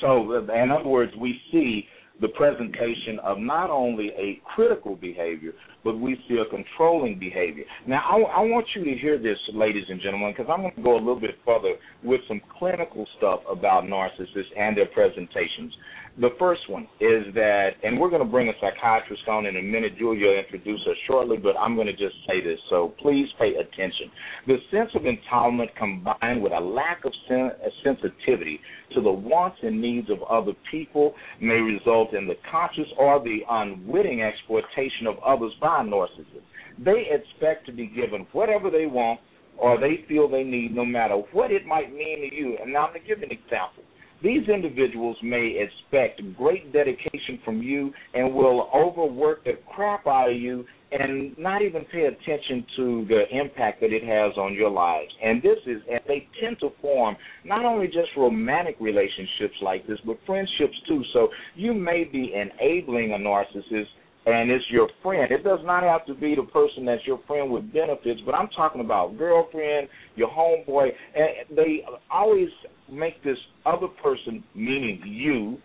[0.00, 1.88] So, uh, in other words, we see
[2.20, 5.52] the presentation of not only a critical behavior,
[5.84, 7.64] but we see a controlling behavior.
[7.86, 10.82] Now, I, I want you to hear this, ladies and gentlemen, because I'm going to
[10.82, 15.72] go a little bit further with some clinical stuff about narcissists and their presentations.
[16.20, 19.62] The first one is that, and we're going to bring a psychiatrist on in a
[19.62, 19.96] minute.
[19.98, 23.54] Julia will introduce her shortly, but I'm going to just say this, so please pay
[23.54, 24.10] attention.
[24.48, 27.52] The sense of entitlement combined with a lack of sen-
[27.84, 28.58] sensitivity
[28.96, 33.38] to the wants and needs of other people may result in the conscious or the
[33.48, 36.42] unwitting exploitation of others by narcissists.
[36.84, 39.20] They expect to be given whatever they want
[39.56, 42.56] or they feel they need, no matter what it might mean to you.
[42.60, 43.84] And now I'm going to give an example.
[44.22, 50.36] These individuals may expect great dedication from you and will overwork the crap out of
[50.36, 55.10] you and not even pay attention to the impact that it has on your lives.
[55.22, 59.98] And this is, and they tend to form not only just romantic relationships like this,
[60.06, 61.02] but friendships too.
[61.12, 63.86] So you may be enabling a narcissist
[64.26, 65.30] and it's your friend.
[65.30, 68.48] It does not have to be the person that's your friend with benefits, but I'm
[68.48, 72.48] talking about girlfriend, your homeboy, and they always
[72.90, 75.58] make this other person, meaning you,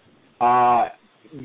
[0.46, 0.90] uh,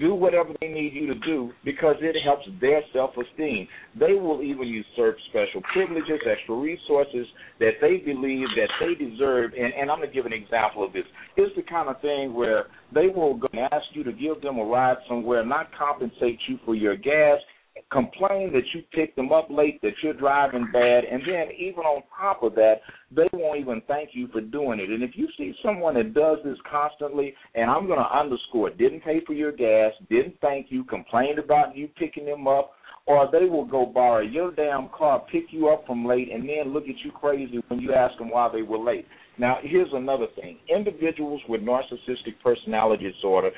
[0.00, 3.66] do whatever they need you to do because it helps their self esteem.
[3.98, 7.26] They will even usurp special privileges, extra resources
[7.58, 9.52] that they believe that they deserve.
[9.58, 11.04] And, and I'm going to give an example of this.
[11.36, 14.58] It's the kind of thing where they will go and ask you to give them
[14.58, 17.38] a ride somewhere, not compensate you for your gas,
[17.90, 22.02] complain that you picked them up late, that you're driving bad, and then even on
[22.18, 24.90] top of that, they won't even thank you for doing it.
[24.90, 29.00] And if you see someone that does this constantly, and I'm going to underscore, didn't
[29.00, 32.72] pay for your gas, didn't thank you, complained about you picking them up,
[33.06, 36.74] or they will go borrow your damn car, pick you up from late, and then
[36.74, 39.06] look at you crazy when you ask them why they were late.
[39.38, 40.58] Now, here's another thing.
[40.68, 43.50] Individuals with narcissistic personality disorder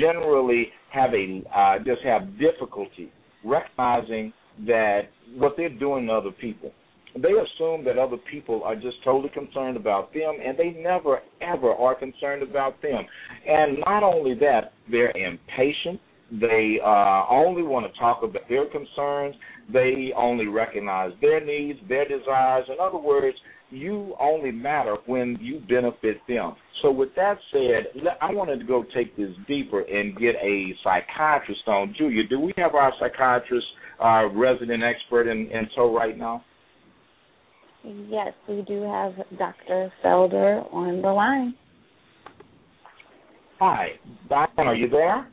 [0.00, 3.12] generally have a uh, just have difficulty
[3.46, 4.32] recognizing
[4.66, 5.02] that
[5.36, 6.72] what they're doing to other people.
[7.14, 11.72] They assume that other people are just totally concerned about them, and they never, ever
[11.72, 13.06] are concerned about them.
[13.48, 15.98] And not only that, they're impatient.
[16.30, 19.34] They uh, only want to talk about their concerns.
[19.72, 22.66] They only recognize their needs, their desires.
[22.68, 23.36] In other words,
[23.70, 26.54] you only matter when you benefit them.
[26.82, 31.66] So, with that said, I wanted to go take this deeper and get a psychiatrist
[31.66, 31.94] on.
[31.96, 33.66] Julia, do we have our psychiatrist,
[33.98, 36.44] our resident expert in, in tow right now?
[37.82, 39.92] Yes, we do have Dr.
[40.04, 41.54] Felder on the line.
[43.58, 43.90] Hi,
[44.28, 45.28] Diane, are you there?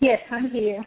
[0.00, 0.84] Yes, I'm here.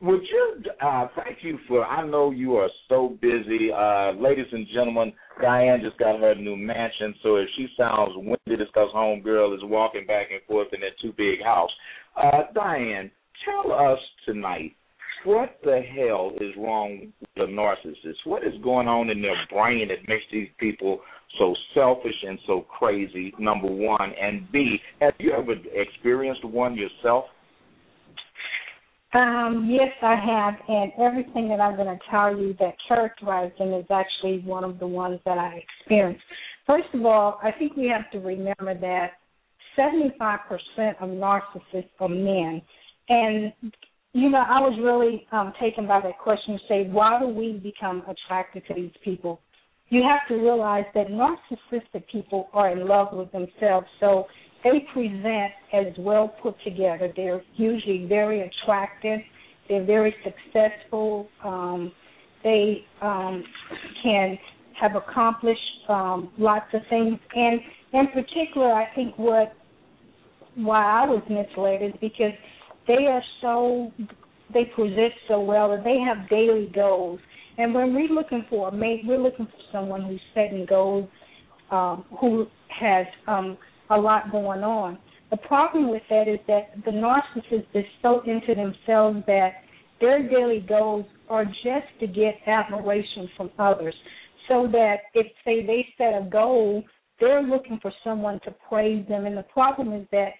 [0.00, 1.84] Would you uh, thank you for?
[1.84, 5.12] I know you are so busy, uh, ladies and gentlemen.
[5.42, 9.62] Diane just got her new mansion, so if she sounds winded, it's because homegirl is
[9.64, 11.70] walking back and forth in that too big house.
[12.16, 13.10] Uh, Diane,
[13.44, 14.76] tell us tonight
[15.24, 18.24] what the hell is wrong with the narcissist?
[18.24, 21.00] What is going on in their brain that makes these people
[21.40, 23.34] so selfish and so crazy?
[23.40, 27.24] Number one, and B, have you ever experienced one yourself?
[29.18, 33.72] Um, yes, I have, and everything that I'm going to tell you that characterized them
[33.72, 36.22] is actually one of the ones that I experienced.
[36.68, 39.14] First of all, I think we have to remember that
[39.76, 40.38] 75%
[41.00, 42.62] of narcissists are men.
[43.08, 43.52] And,
[44.12, 47.54] you know, I was really um, taken by that question to say, why do we
[47.54, 49.40] become attracted to these people?
[49.88, 53.88] You have to realize that narcissistic people are in love with themselves.
[53.98, 54.26] So
[54.64, 57.12] they present as well put together.
[57.14, 59.20] They're usually very attractive.
[59.68, 61.28] They're very successful.
[61.44, 61.92] Um,
[62.42, 63.44] they um,
[64.02, 64.38] can
[64.80, 67.18] have accomplished um, lots of things.
[67.34, 67.60] And
[67.92, 69.52] in particular, I think what
[70.54, 72.32] why I was misled is because
[72.88, 73.92] they are so
[74.52, 77.20] they present so well that they have daily goals.
[77.58, 81.08] And when we're looking for a mate, we're looking for someone who's setting goals,
[81.70, 83.58] um, who has um,
[83.90, 84.98] a lot going on.
[85.30, 89.50] The problem with that is that the narcissist is so into themselves that
[90.00, 93.94] their daily goals are just to get admiration from others.
[94.48, 96.82] So that if say they set a goal,
[97.20, 100.30] they're looking for someone to praise them and the problem is that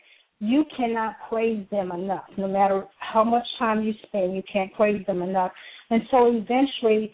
[0.40, 2.24] you cannot praise them enough.
[2.36, 5.50] No matter how much time you spend, you can't praise them enough.
[5.90, 7.12] And so eventually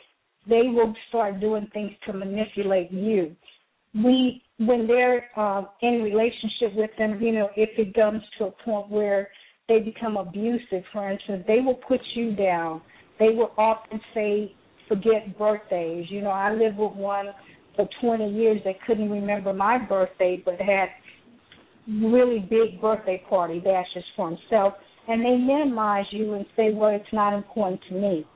[0.49, 3.35] they will start doing things to manipulate you.
[3.95, 8.51] We when they're um, in relationship with them, you know, if it comes to a
[8.65, 9.29] point where
[9.69, 12.83] they become abusive, for instance, they will put you down.
[13.19, 14.55] They will often say,
[14.89, 16.07] forget birthdays.
[16.09, 17.27] You know, I lived with one
[17.75, 20.89] for 20 years that couldn't remember my birthday, but had
[21.89, 24.75] really big birthday party dashes for himself.
[25.09, 28.27] And they minimize you and say, well, it's not important to me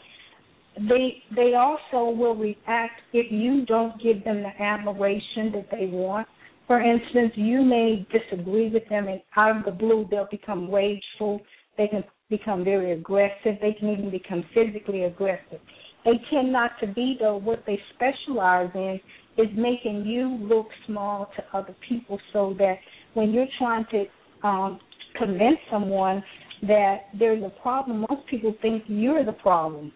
[0.88, 6.28] they they also will react if you don't give them the admiration that they want.
[6.66, 11.40] For instance, you may disagree with them, and out of the blue, they'll become rageful.
[11.78, 13.56] They can become very aggressive.
[13.60, 15.60] They can even become physically aggressive.
[16.04, 17.38] They tend not to be, though.
[17.38, 19.00] What they specialize in
[19.38, 22.74] is making you look small to other people, so that
[23.14, 24.78] when you're trying to um,
[25.16, 26.22] convince someone
[26.62, 29.92] that there's a problem, most people think you're the problem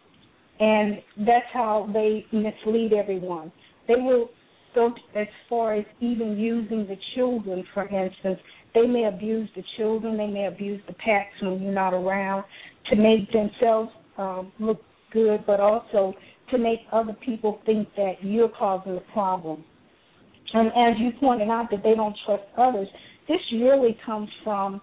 [0.63, 3.51] and that's how they mislead everyone.
[3.89, 4.31] They will
[4.77, 8.39] go as far as even using the children, for instance.
[8.73, 12.45] They may abuse the children, they may abuse the pets when you're not around
[12.91, 14.81] to make themselves um, look
[15.13, 16.15] good, but also
[16.53, 19.65] to make other people think that you're causing the problem.
[20.55, 22.87] And as you pointed out, that they don't trust others,
[23.27, 24.81] this really comes from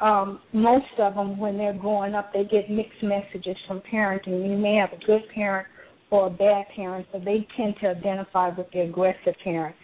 [0.00, 4.48] um, most of them, when they're growing up, they get mixed messages from parenting.
[4.48, 5.66] You may have a good parent
[6.10, 9.74] or a bad parent, so they tend to identify with the aggressive parent.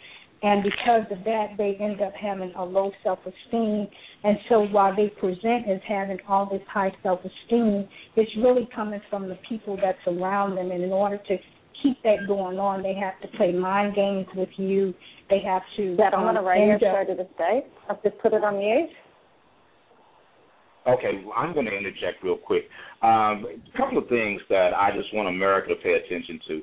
[0.43, 3.89] And because of that, they end up having a low self esteem.
[4.25, 9.01] And so while they present as having all this high self esteem, it's really coming
[9.09, 10.71] from the people that's around them.
[10.71, 11.37] And in order to
[11.83, 14.93] keep that going on, they have to play mind games with you.
[15.31, 15.97] They have to.
[15.97, 17.65] That on um, the radio end show up- to this day.
[17.89, 18.91] I've just put it on mute.
[20.87, 22.65] Okay, well, I'm going to interject real quick.
[23.03, 26.63] Um, a couple of things that I just want America to pay attention to.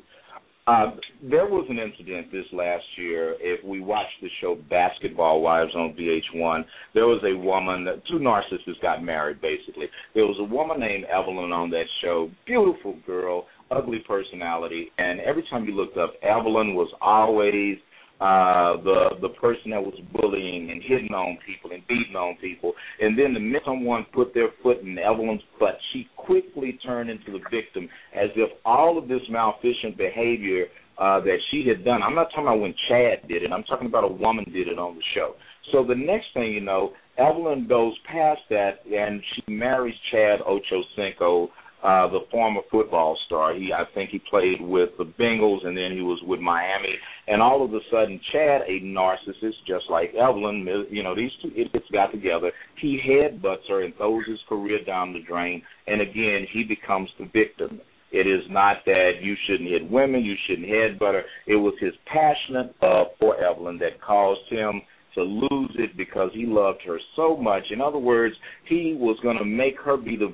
[0.67, 0.91] Uh,
[1.23, 3.35] there was an incident this last year.
[3.39, 6.63] If we watched the show Basketball Wives on VH1,
[6.93, 9.87] there was a woman, two narcissists got married basically.
[10.13, 15.43] There was a woman named Evelyn on that show, beautiful girl, ugly personality, and every
[15.49, 17.77] time you looked up, Evelyn was always
[18.21, 22.73] uh, the the person that was bullying and hitting on people and beating on people.
[22.99, 27.31] And then the minute someone put their foot in Evelyn's butt, she quickly turned into
[27.31, 30.65] the victim, as if all of this malfeasant behavior
[30.99, 32.03] uh, that she had done.
[32.03, 33.51] I'm not talking about when Chad did it.
[33.51, 35.33] I'm talking about a woman did it on the show.
[35.71, 41.49] So the next thing you know, Evelyn goes past that and she marries Chad Ochocinco,
[41.83, 43.55] uh, the former football star.
[43.55, 46.95] He, I think, he played with the Bengals, and then he was with Miami.
[47.27, 51.49] And all of a sudden, Chad, a narcissist, just like Evelyn, you know, these two
[51.49, 52.51] idiots got together.
[52.79, 55.61] He headbutts her and throws his career down the drain.
[55.87, 57.81] And again, he becomes the victim.
[58.11, 61.23] It is not that you shouldn't hit women, you shouldn't headbutt her.
[61.47, 64.81] It was his passionate love for Evelyn that caused him
[65.15, 67.63] to lose it because he loved her so much.
[67.71, 68.35] In other words,
[68.67, 70.33] he was going to make her be the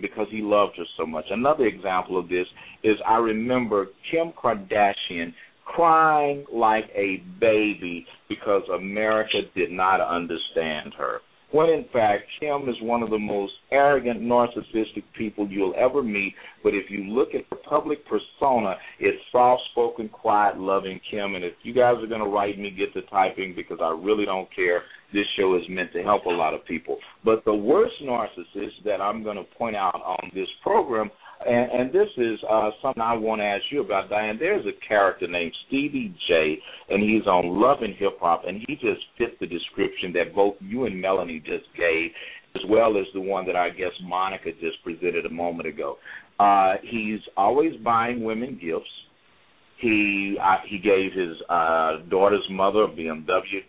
[0.00, 1.24] because he loved her so much.
[1.30, 2.46] Another example of this
[2.82, 5.32] is I remember Kim Kardashian
[5.64, 11.20] crying like a baby because America did not understand her
[11.50, 16.34] when in fact Kim is one of the most arrogant, narcissistic people you'll ever meet.
[16.62, 21.34] But if you look at the public persona, it's soft-spoken, quiet, loving Kim.
[21.34, 24.24] And if you guys are going to write me, get to typing because I really
[24.24, 24.82] don't care.
[25.12, 26.98] This show is meant to help a lot of people.
[27.24, 31.10] But the worst narcissist that I'm going to point out on this program
[31.46, 34.36] and, and this is uh, something I want to ask you about, Diane.
[34.38, 36.58] There's a character named Stevie J,
[36.90, 40.54] and he's on Love and Hip Hop, and he just fits the description that both
[40.60, 42.10] you and Melanie just gave,
[42.56, 45.96] as well as the one that I guess Monica just presented a moment ago.
[46.40, 48.86] Uh, he's always buying women gifts.
[49.80, 53.60] He uh, he gave his uh, daughter's mother a BMW.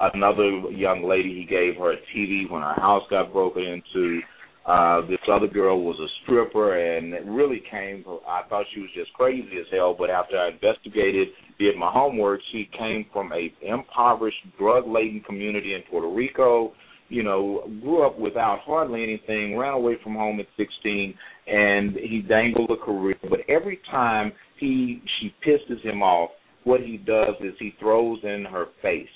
[0.00, 4.20] Another young lady, he gave her a TV when her house got broken into.
[4.66, 8.02] Uh, this other girl was a stripper, and it really came.
[8.26, 12.40] I thought she was just crazy as hell, but after I investigated, did my homework,
[12.50, 16.72] she came from a impoverished, drug-laden community in Puerto Rico.
[17.10, 21.14] You know, grew up without hardly anything, ran away from home at 16,
[21.46, 23.16] and he dangled a career.
[23.28, 26.30] But every time he she pisses him off,
[26.64, 29.06] what he does is he throws in her face,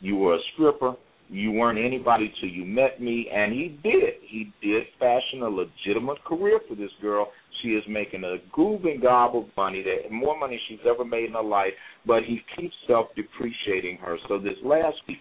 [0.00, 0.96] "You were a stripper."
[1.28, 4.14] You weren't anybody till you met me, and he did.
[4.28, 7.28] He did fashion a legitimate career for this girl.
[7.62, 11.32] She is making a goob and gobble money, that more money she's ever made in
[11.32, 11.72] her life,
[12.06, 14.18] but he keeps self-depreciating her.
[14.28, 15.18] So this last week,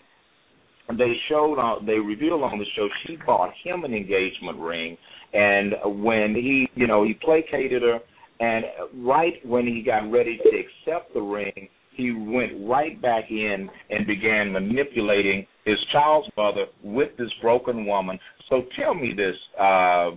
[0.97, 4.97] they showed on, they revealed on the show she bought him an engagement ring,
[5.33, 7.99] and when he, you know, he placated her,
[8.39, 8.65] and
[9.05, 14.07] right when he got ready to accept the ring, he went right back in and
[14.07, 18.19] began manipulating his child's mother with this broken woman.
[18.49, 20.11] So tell me this, uh,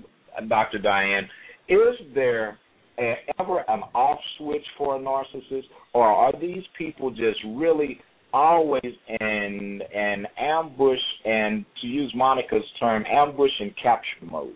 [0.48, 0.78] Dr.
[0.78, 1.28] Diane,
[1.68, 2.58] is there
[2.98, 8.00] a, ever an off switch for a narcissist, or are these people just really
[8.32, 8.82] always
[9.20, 14.54] in an ambush and, to use Monica's term, ambush and capture mode?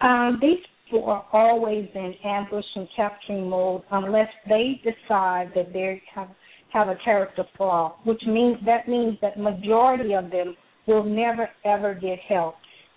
[0.00, 0.58] Uh, these
[0.92, 6.28] people are always in ambush and capturing mode unless they decide that they have
[6.72, 11.94] have a character flaw, which means that means that majority of them will never ever
[11.94, 12.54] get help.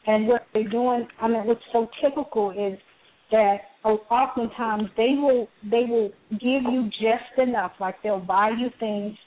[0.07, 2.79] And what they're doing, I mean, what's so typical is
[3.31, 9.17] that oftentimes they will they will give you just enough, like they'll buy you things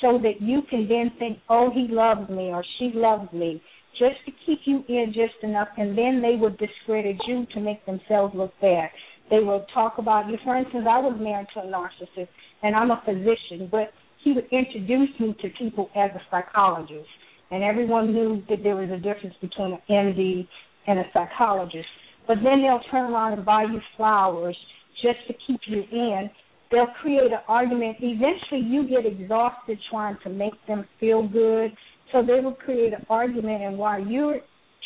[0.00, 3.60] so that you can then think, oh, he loves me or she loves me,
[3.98, 7.84] just to keep you in just enough, and then they will discredit you to make
[7.86, 8.90] themselves look bad.
[9.30, 10.36] They will talk about you.
[10.44, 12.28] For instance, I was married to a narcissist,
[12.62, 13.92] and I'm a physician, but
[14.24, 17.08] he would introduce me to people as a psychologist,
[17.50, 20.46] and everyone knew that there was a difference between an MD
[20.86, 21.86] and a psychologist.
[22.26, 24.56] But then they'll turn around and buy you flowers
[25.02, 26.30] just to keep you in.
[26.70, 27.96] They'll create an argument.
[28.00, 31.72] Eventually, you get exhausted trying to make them feel good.
[32.12, 34.40] So they will create an argument, and while you're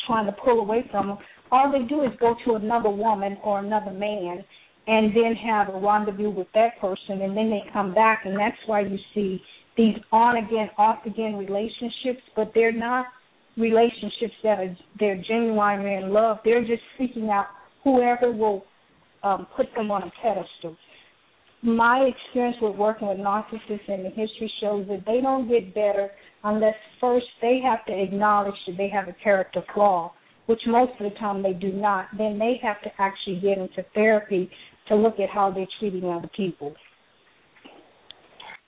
[0.05, 1.17] trying to pull away from them,
[1.51, 4.43] all they do is go to another woman or another man
[4.87, 8.57] and then have a rendezvous with that person and then they come back and that's
[8.67, 9.41] why you see
[9.77, 12.21] these on again off again relationships.
[12.35, 13.07] But they're not
[13.57, 16.37] relationships that are they're genuine in love.
[16.43, 17.47] They're just seeking out
[17.83, 18.65] whoever will
[19.23, 20.77] um, put them on a pedestal.
[21.61, 26.11] My experience with working with narcissists and the history shows that they don't get better
[26.45, 30.13] unless first they have to acknowledge that they have a character flaw
[30.45, 33.83] which most of the time they do not, then they have to actually get into
[33.93, 34.49] therapy
[34.87, 36.73] to look at how they're treating other people.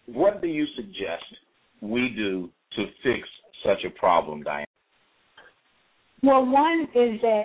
[0.07, 1.23] What do you suggest
[1.81, 3.27] we do to fix
[3.65, 4.65] such a problem, Diane?
[6.23, 7.43] Well, one is that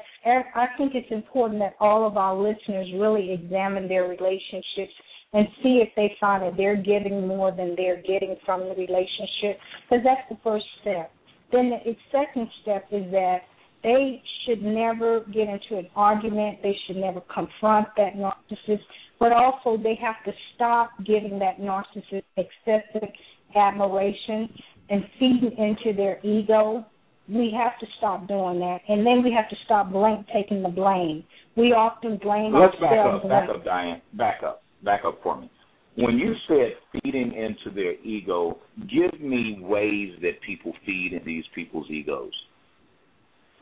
[0.55, 4.95] I think it's important that all of our listeners really examine their relationships
[5.33, 9.59] and see if they find that they're getting more than they're getting from the relationship,
[9.89, 11.11] because that's the first step.
[11.51, 13.39] Then the second step is that
[13.83, 16.59] they should never get into an argument.
[16.63, 18.83] They should never confront that narcissist.
[19.19, 23.09] But also, they have to stop giving that narcissist excessive
[23.57, 24.49] admiration
[24.89, 26.85] and feeding into their ego.
[27.29, 30.69] We have to stop doing that, and then we have to stop blame, taking the
[30.69, 31.25] blame.
[31.57, 33.23] We often blame Let's ourselves.
[33.29, 34.03] back up, back up, Diane.
[34.15, 35.51] Back up, back up for me.
[35.97, 41.45] When you said feeding into their ego, give me ways that people feed in these
[41.55, 42.33] people's egos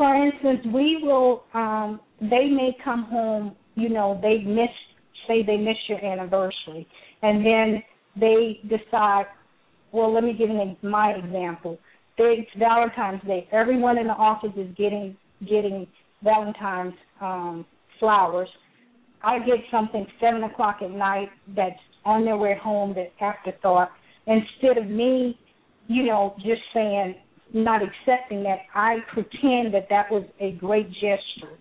[0.01, 1.43] for instance, we will.
[1.53, 3.55] Um, they may come home.
[3.75, 4.71] You know, they miss.
[5.29, 6.89] Say they miss your anniversary,
[7.21, 7.83] and then
[8.19, 9.27] they decide,
[9.93, 11.79] well, let me give an, my example.
[12.17, 13.47] It's Valentine's Day.
[13.53, 15.87] Everyone in the office is getting getting
[16.25, 17.67] Valentine's um,
[17.99, 18.49] flowers.
[19.23, 23.91] I get something seven o'clock at night that's on their way home, that afterthought.
[24.27, 25.39] Instead of me,
[25.89, 27.15] you know, just saying,
[27.53, 31.57] not accepting that, I pretend that that was a great gesture.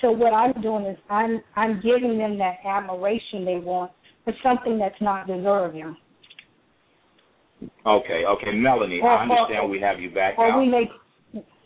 [0.00, 3.92] So what I'm doing is I'm I'm giving them that admiration they want
[4.24, 5.96] for something that's not deserving.
[7.86, 10.58] Okay, okay, Melanie, Or- I understand or- we have you back Or now.
[10.60, 10.68] we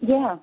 [0.00, 0.36] yeah.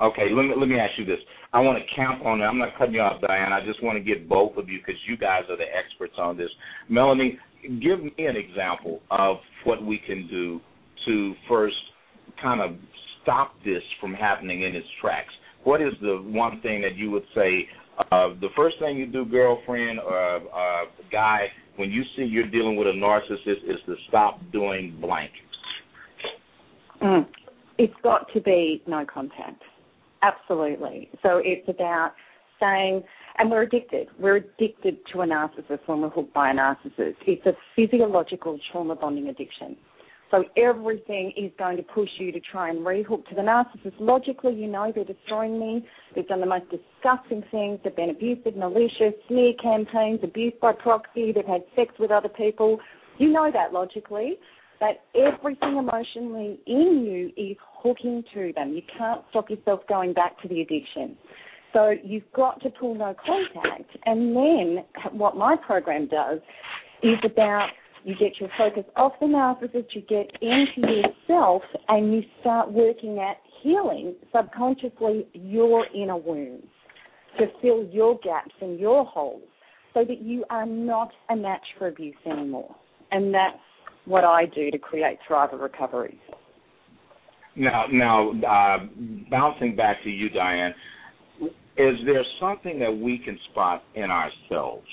[0.00, 1.18] Okay, let me let me ask you this.
[1.52, 2.44] I want to count on it.
[2.44, 3.52] I'm not cutting you off, Diane.
[3.52, 6.36] I just want to get both of you because you guys are the experts on
[6.36, 6.48] this.
[6.88, 7.38] Melanie,
[7.80, 10.60] give me an example of what we can do
[11.06, 11.76] to first
[12.40, 12.76] kind of
[13.22, 15.32] stop this from happening in its tracks.
[15.64, 17.68] What is the one thing that you would say?
[18.10, 22.76] Uh, the first thing you do, girlfriend or uh, guy, when you see you're dealing
[22.76, 25.30] with a narcissist, is to stop doing blank.
[27.02, 27.26] Mm.
[27.78, 29.62] It's got to be no contact.
[30.22, 31.10] Absolutely.
[31.22, 32.12] So it's about
[32.60, 33.02] saying,
[33.38, 34.08] and we're addicted.
[34.18, 37.16] We're addicted to a narcissist when we're hooked by a narcissist.
[37.26, 39.76] It's a physiological trauma bonding addiction.
[40.30, 43.92] So everything is going to push you to try and rehook to the narcissist.
[43.98, 45.86] Logically, you know they're destroying me.
[46.14, 47.80] They've done the most disgusting things.
[47.84, 51.32] They've been abusive, malicious, smear campaigns, abuse by proxy.
[51.32, 52.78] They've had sex with other people.
[53.18, 54.38] You know that logically.
[54.80, 58.72] But everything emotionally in you is hooking to them.
[58.72, 61.16] You can't stop yourself going back to the addiction.
[61.72, 63.96] So you've got to pull no contact.
[64.04, 66.40] And then what my program does
[67.02, 67.68] is about
[68.04, 73.18] you get your focus off the narcissist, you get into yourself, and you start working
[73.18, 76.66] at healing subconsciously your inner wounds
[77.38, 79.42] to fill your gaps and your holes
[79.94, 82.74] so that you are not a match for abuse anymore.
[83.10, 83.58] And that's
[84.04, 86.18] what I do to create Thriver recoveries.
[87.56, 88.86] Now, now, uh,
[89.30, 90.74] bouncing back to you, Diane,
[91.76, 94.86] is there something that we can spot in ourselves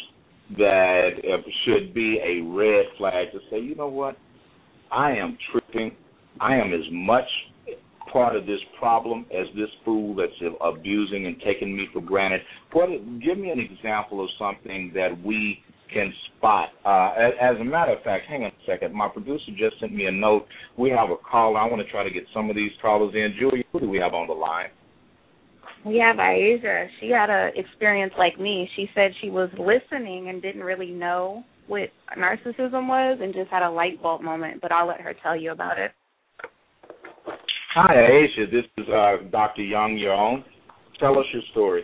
[0.58, 4.18] that uh, should be a red flag to say, you know what,
[4.92, 5.96] I am tripping.
[6.42, 7.28] I am as much
[8.12, 12.42] part of this problem as this fool that's abusing and taking me for granted.
[12.72, 12.90] What?
[13.22, 15.62] Give me an example of something that we
[15.94, 16.70] can spot.
[16.86, 18.94] Uh, as, as a matter of fact, hang on a second.
[18.94, 20.46] My producer just sent me a note.
[20.78, 21.60] We have a caller.
[21.60, 23.36] I want to try to get some of these callers in.
[23.40, 24.70] Julia, who do we have on the line?
[25.86, 26.88] We have Aisha.
[27.00, 28.70] She had an experience like me.
[28.76, 33.64] She said she was listening and didn't really know what narcissism was and just had
[33.64, 35.92] a light bulb moment, but I'll let her tell you about it.
[37.76, 38.52] Hi, Aisha.
[38.52, 39.62] This is uh, Dr.
[39.62, 40.44] Young, your own.
[41.00, 41.84] Tell us your story.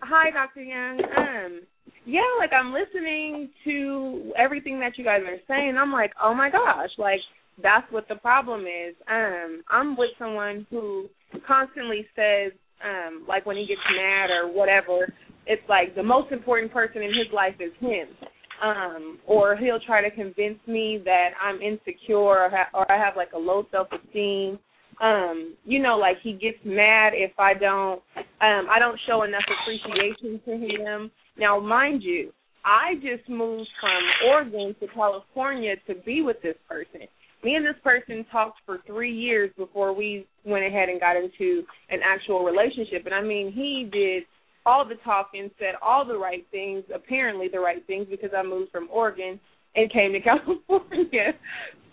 [0.00, 0.62] Hi, Dr.
[0.62, 1.00] Young.
[1.16, 1.60] Um,
[2.08, 5.76] yeah, like I'm listening to everything that you guys are saying.
[5.78, 7.20] I'm like, oh my gosh, like
[7.62, 8.94] that's what the problem is.
[9.10, 11.08] Um, I'm with someone who
[11.46, 12.52] constantly says,
[12.82, 15.12] um, like when he gets mad or whatever,
[15.46, 18.08] it's like the most important person in his life is him.
[18.64, 23.16] Um, or he'll try to convince me that I'm insecure or, ha- or I have
[23.16, 24.58] like a low self esteem
[25.00, 28.02] um you know like he gets mad if i don't
[28.40, 31.08] um i don't show enough appreciation to him
[31.38, 32.32] now mind you
[32.64, 37.02] i just moved from oregon to california to be with this person.
[37.44, 41.62] Me and this person talked for three years before we went ahead and got into
[41.88, 43.06] an actual relationship.
[43.06, 44.24] And i mean he did
[44.66, 48.70] all the talking said all the right things apparently the right things because i moved
[48.70, 49.40] from oregon
[49.74, 51.32] and came to california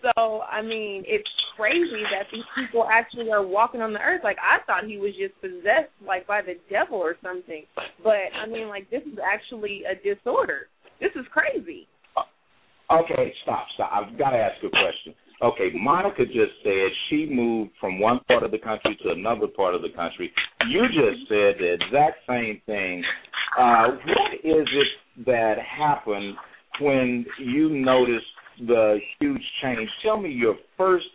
[0.05, 1.27] so I mean, it's
[1.57, 4.21] crazy that these people actually are walking on the earth.
[4.23, 7.65] Like I thought he was just possessed, like by the devil or something.
[8.03, 10.67] But I mean, like this is actually a disorder.
[10.99, 11.87] This is crazy.
[12.91, 13.89] Okay, stop, stop.
[13.91, 15.15] I've got to ask a question.
[15.41, 19.75] Okay, Monica just said she moved from one part of the country to another part
[19.75, 20.31] of the country.
[20.69, 23.03] You just said the exact same thing.
[23.59, 26.35] Uh, what is it that happened
[26.79, 28.25] when you noticed
[28.59, 29.89] the huge change?
[30.03, 31.05] Tell me your first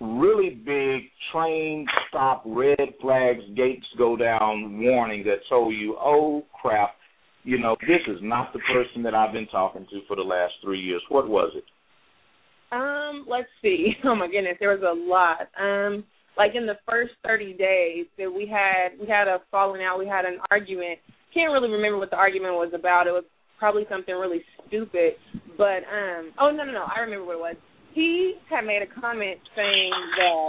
[0.00, 6.90] really big train stop, red flags, gates go down warning that told you, oh crap,
[7.44, 10.54] you know, this is not the person that I've been talking to for the last
[10.62, 11.02] three years.
[11.08, 11.64] What was it?
[12.72, 13.92] Um, let's see.
[14.04, 15.48] Oh my goodness, there was a lot.
[15.60, 16.04] Um,
[16.36, 20.06] like in the first thirty days that we had we had a falling out, we
[20.06, 20.98] had an argument.
[21.32, 23.06] Can't really remember what the argument was about.
[23.06, 23.24] It was
[23.58, 25.14] probably something really stupid.
[25.56, 27.56] But um oh no no no, I remember what it was.
[27.92, 30.48] He had made a comment saying that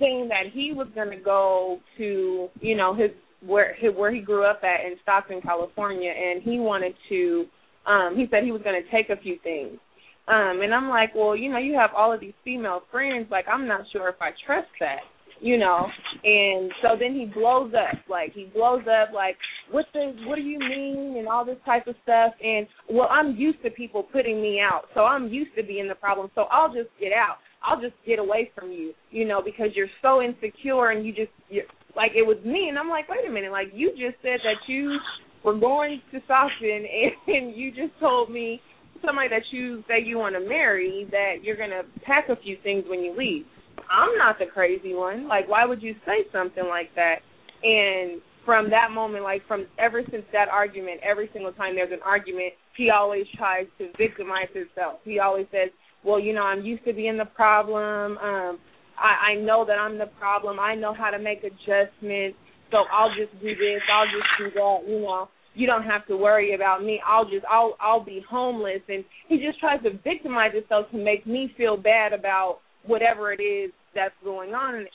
[0.00, 3.10] saying that he was gonna go to, you know, his
[3.44, 7.44] where his, where he grew up at in Stockton, California and he wanted to
[7.86, 9.78] um he said he was gonna take a few things.
[10.26, 13.26] Um, and I'm like, well, you know, you have all of these female friends.
[13.30, 15.00] Like, I'm not sure if I trust that,
[15.40, 15.86] you know.
[16.22, 17.98] And so then he blows up.
[18.08, 19.14] Like, he blows up.
[19.14, 19.36] Like,
[19.70, 20.14] what the?
[20.26, 21.16] What do you mean?
[21.18, 22.32] And all this type of stuff.
[22.42, 25.94] And well, I'm used to people putting me out, so I'm used to being the
[25.94, 26.30] problem.
[26.34, 27.36] So I'll just get out.
[27.64, 31.30] I'll just get away from you, you know, because you're so insecure and you just
[31.48, 31.64] you're,
[31.96, 32.66] like it was me.
[32.68, 34.98] And I'm like, wait a minute, like you just said that you
[35.44, 38.60] were going to Stockton and, and you just told me
[39.04, 42.56] somebody that you say you want to marry that you're going to pack a few
[42.62, 43.44] things when you leave.
[43.90, 45.28] I'm not the crazy one.
[45.28, 47.16] Like, why would you say something like that?
[47.62, 52.04] And from that moment, like from ever since that argument, every single time there's an
[52.04, 55.00] argument, he always tries to victimize himself.
[55.04, 55.70] He always says,
[56.04, 58.18] "Well, you know, I'm used to being the problem.
[58.18, 58.58] Um,
[58.98, 60.60] I, I know that I'm the problem.
[60.60, 62.36] I know how to make adjustments.
[62.70, 63.80] So I'll just do this.
[63.92, 64.80] I'll just do that.
[64.88, 67.00] You know, you don't have to worry about me.
[67.06, 71.26] I'll just I'll I'll be homeless and he just tries to victimize himself to make
[71.26, 74.86] me feel bad about whatever it is that's going on and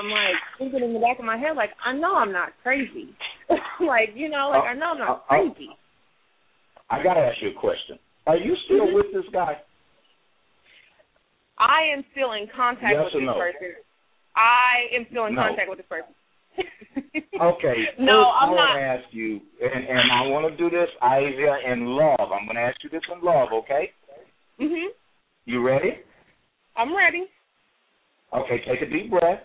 [0.00, 3.08] I'm like thinking in the back of my head like I know I'm not crazy.
[3.80, 5.70] like, you know, like Uh, I know I'm not uh, uh, crazy.
[6.90, 7.98] I gotta ask you a question.
[8.26, 9.60] Are you still with this guy?
[11.58, 13.38] I am still in contact Yes with or this no?
[13.38, 13.74] person.
[14.36, 15.42] I am still in No.
[15.42, 16.14] contact with this person.
[17.36, 17.84] Okay.
[18.00, 20.88] No, first I'm I want to ask you, and, and I want to do this,
[21.02, 22.32] Isaiah, in love.
[22.32, 23.92] I'm going to ask you this in love, okay?
[24.58, 24.88] Mhm.
[25.44, 26.00] You ready?
[26.76, 27.28] I'm ready.
[28.34, 29.40] Okay, take a deep breath.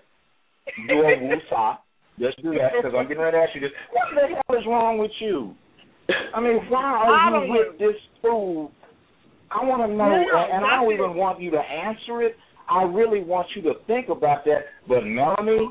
[0.87, 1.77] Do a woosah.
[2.19, 3.71] Just do that because I'm getting ready to ask you this.
[3.91, 5.55] What the hell is wrong with you?
[6.35, 8.71] I mean, why are you with this fool?
[9.49, 12.35] I want to know, No, and I don't even want you to answer it.
[12.69, 14.71] I really want you to think about that.
[14.87, 15.67] But Melanie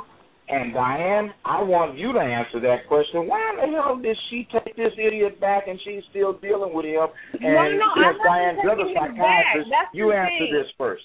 [0.48, 3.24] and Diane, I want you to answer that question.
[3.28, 6.84] Why in the hell did she take this idiot back and she's still dealing with
[6.84, 7.08] him?
[7.40, 10.52] And No, no, since Diane's other psychiatrist, you answer thing.
[10.52, 11.04] this first.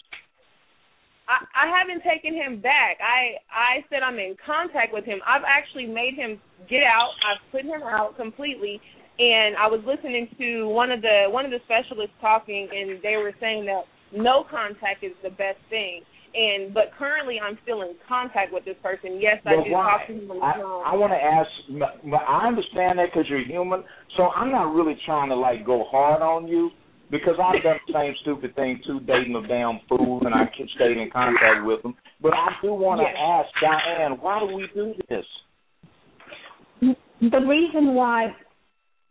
[1.27, 2.97] I, I haven't taken him back.
[3.01, 5.19] I I said I'm in contact with him.
[5.25, 7.11] I've actually made him get out.
[7.25, 8.79] I've put him out completely.
[9.17, 13.15] And I was listening to one of the one of the specialists talking, and they
[13.15, 16.01] were saying that no contact is the best thing.
[16.35, 19.19] And but currently, I'm still in contact with this person.
[19.21, 19.97] Yes, I But do why?
[20.03, 20.91] talk to him I.
[20.91, 21.47] I want to ask.
[21.71, 23.83] m- m- I understand that because you're human,
[24.17, 26.71] so I'm not really trying to like go hard on you
[27.11, 30.67] because I've done the same stupid thing too, dating a damn fool, and I keep
[30.75, 31.95] staying in contact with them.
[32.21, 33.15] But I do want to Yes.
[33.17, 35.25] ask Diane, why do we do this?
[37.21, 38.35] The reason why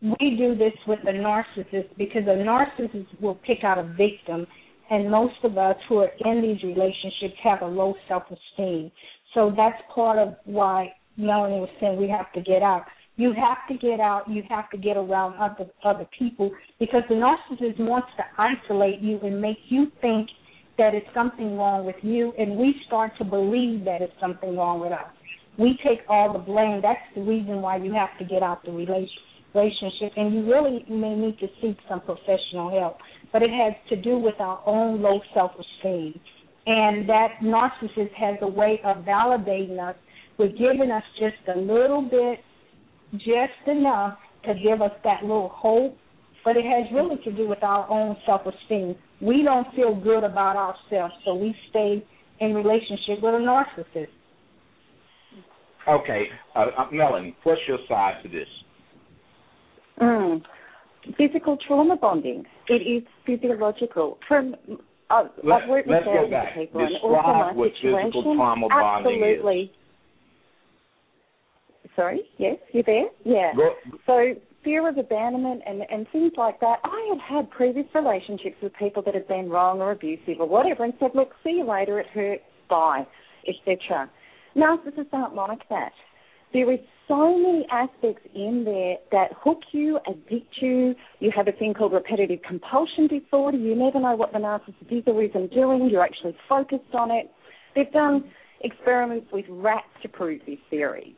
[0.03, 4.47] we do this with the narcissist because a narcissist will pick out a victim,
[4.91, 8.91] and most of us who are in these relationships have a low self-esteem.
[9.33, 12.85] So that's part of why Melanie was saying we have to get out.
[13.17, 14.29] You have to get out.
[14.29, 16.51] You have to get around other other people
[16.81, 20.29] because the narcissist wants to isolate you and make you think
[20.77, 24.81] that it's something wrong with you, and we start to believe that it's something wrong
[24.81, 25.07] with us.
[25.57, 26.81] We take all the blame.
[26.83, 29.09] That's the reason why you have to get out the relation,
[29.55, 32.99] relationship, and you really may need to seek some professional help.
[33.33, 36.19] But it has to do with our own low self-esteem,
[36.67, 39.95] and that narcissist has a way of validating us
[40.39, 42.41] with giving us just a little bit,
[43.19, 45.97] just enough to give us that little hope.
[46.45, 48.97] But it has really to do with our own self-esteem.
[49.23, 52.05] We don't feel good about ourselves, so we stay
[52.41, 54.09] in relationship with a narcissist.
[55.89, 58.49] Okay, uh, uh, Melanie, what's your side to this?
[60.01, 60.43] Mm.
[61.17, 62.45] Physical trauma bonding.
[62.69, 64.19] It is physiological.
[64.27, 64.55] From
[65.11, 66.55] uh, Let- I've worked with let's go back.
[66.55, 68.11] people, and Describe also my what situation.
[68.13, 69.23] physical trauma bonding is.
[69.23, 69.73] absolutely.
[71.97, 72.23] Sorry.
[72.39, 73.07] Yes, you there?
[73.25, 73.53] Yeah.
[73.57, 73.75] Go,
[74.07, 74.35] So
[74.65, 76.79] fear of abandonment and and things like that.
[76.83, 80.85] I have had previous relationships with people that have been wrong or abusive or whatever,
[80.85, 82.01] and said, "Look, see you later.
[82.01, 82.43] It hurts.
[82.69, 83.07] Bye,"
[83.47, 84.11] etc.
[84.57, 85.93] Narcissists aren't like that.
[86.53, 86.79] There is
[87.09, 90.95] so many aspects in there that hook you, addict you.
[91.19, 93.59] You have a thing called repetitive compulsion disorder.
[93.59, 95.91] You never know what the narcissist is or isn't doing.
[95.91, 97.31] You're actually focused on it.
[97.75, 98.31] They've done
[98.61, 101.17] experiments with rats to prove this theory.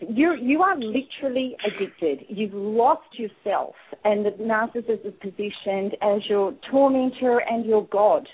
[0.00, 2.26] You you are literally addicted.
[2.28, 3.74] You've lost yourself,
[4.04, 8.26] and the narcissist is positioned as your tormentor and your god.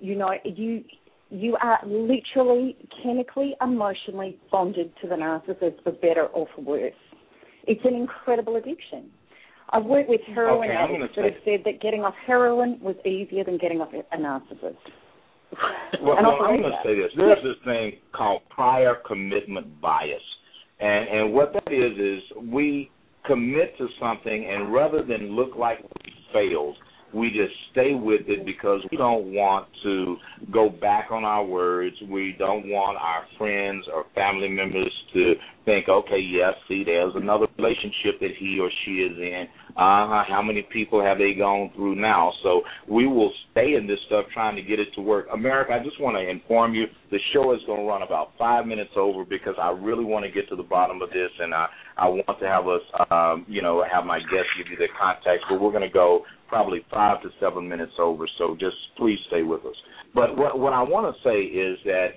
[0.00, 0.84] You know you
[1.30, 6.92] you are literally chemically, emotionally bonded to the narcissist for better or for worse.
[7.66, 9.10] It's an incredible addiction.
[9.70, 13.44] I've worked with heroin Okay, addicts that have said that getting off heroin was easier
[13.44, 14.76] than getting off a narcissist.
[16.02, 17.12] Well, well I'm going to say this.
[17.16, 20.22] There's this thing called prior commitment bias,
[20.80, 22.22] and and what that is is
[22.52, 22.90] we
[23.26, 26.76] commit to something, and rather than look like we failed,
[27.14, 30.16] we just stay with it because we don't want to
[30.52, 31.96] go back on our words.
[32.10, 37.46] We don't want our friends or family members to think, okay, yes, see, there's another
[37.56, 39.46] relationship that he or she is in.
[39.78, 40.24] Uh.
[40.26, 42.32] How many people have they gone through now?
[42.42, 45.26] So we will stay in this stuff trying to get it to work.
[45.32, 48.66] America, I just want to inform you the show is going to run about five
[48.66, 51.68] minutes over because I really want to get to the bottom of this, and I
[51.96, 55.44] I want to have us, um, you know, have my guests give you their contacts.
[55.48, 58.26] But we're going to go probably five to seven minutes over.
[58.36, 59.76] So just please stay with us.
[60.12, 62.08] But what what I want to say is that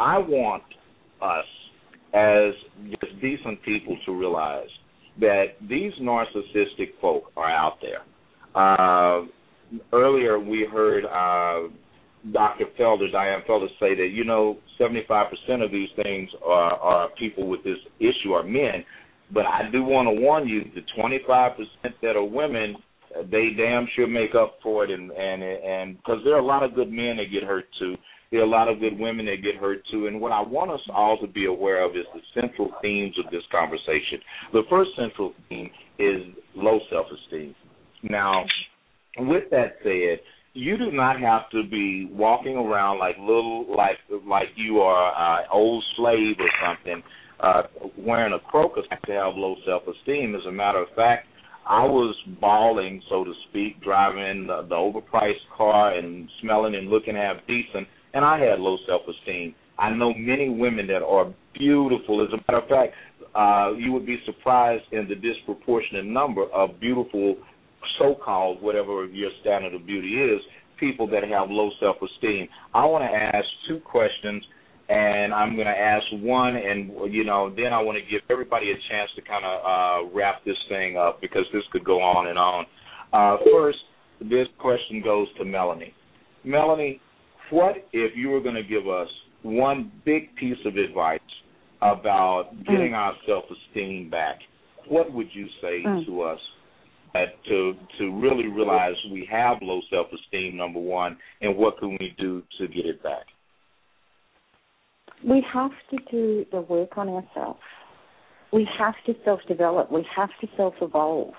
[0.00, 0.64] I want
[1.22, 1.46] us
[2.12, 2.54] as
[3.00, 4.68] just decent people to realize
[5.20, 8.02] that these narcissistic folk are out there.
[8.54, 9.26] Uh,
[9.92, 11.68] earlier, we heard uh,
[12.32, 12.66] Dr.
[12.78, 15.28] Felder, Diane Felder, say that you know 75%
[15.64, 18.84] of these things are, are people with this issue are men,
[19.32, 21.56] but I do want to warn you: the 25%
[22.02, 22.76] that are women,
[23.30, 26.62] they damn sure make up for it, and and and because there are a lot
[26.62, 27.94] of good men that get hurt too.
[28.30, 30.06] There are a lot of good women that get hurt too.
[30.06, 33.30] And what I want us all to be aware of is the central themes of
[33.30, 34.18] this conversation.
[34.52, 36.22] The first central theme is
[36.56, 37.54] low self esteem.
[38.02, 38.44] Now,
[39.18, 40.20] with that said,
[40.54, 45.46] you do not have to be walking around like little like like you are an
[45.52, 47.02] old slave or something,
[47.40, 47.62] uh,
[47.98, 50.34] wearing a crocus to have low self esteem.
[50.34, 51.26] As a matter of fact,
[51.66, 57.16] I was balling, so to speak, driving the, the overpriced car and smelling and looking
[57.16, 59.54] half decent and I had low self esteem.
[59.78, 62.22] I know many women that are beautiful.
[62.22, 62.94] As a matter of fact,
[63.34, 67.36] uh, you would be surprised in the disproportionate number of beautiful,
[67.98, 70.40] so-called whatever your standard of beauty is,
[70.78, 72.48] people that have low self-esteem.
[72.72, 74.44] I want to ask two questions,
[74.88, 78.70] and I'm going to ask one, and you know, then I want to give everybody
[78.70, 82.28] a chance to kind of uh, wrap this thing up because this could go on
[82.28, 82.66] and on.
[83.12, 83.78] Uh, first,
[84.20, 85.94] this question goes to Melanie.
[86.44, 87.00] Melanie,
[87.50, 89.08] what if you were going to give us
[89.42, 91.20] one big piece of advice
[91.82, 92.96] about getting mm.
[92.96, 94.38] our self esteem back?
[94.88, 96.06] What would you say mm.
[96.06, 96.38] to us
[97.48, 102.14] to to really realize we have low self esteem number one, and what can we
[102.18, 103.26] do to get it back?
[105.26, 107.60] We have to do the work on ourselves.
[108.52, 109.90] We have to self develop.
[109.92, 111.34] We have to self evolve.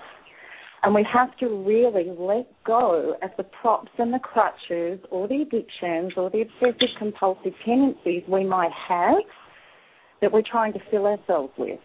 [0.85, 5.41] And we have to really let go of the props and the crutches or the
[5.41, 9.17] addictions or the obsessive compulsive tendencies we might have
[10.21, 11.79] that we're trying to fill ourselves with.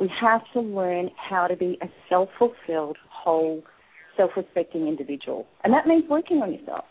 [0.00, 3.62] We have to learn how to be a self fulfilled, whole,
[4.16, 5.46] self respecting individual.
[5.62, 6.86] And that means working on yourself.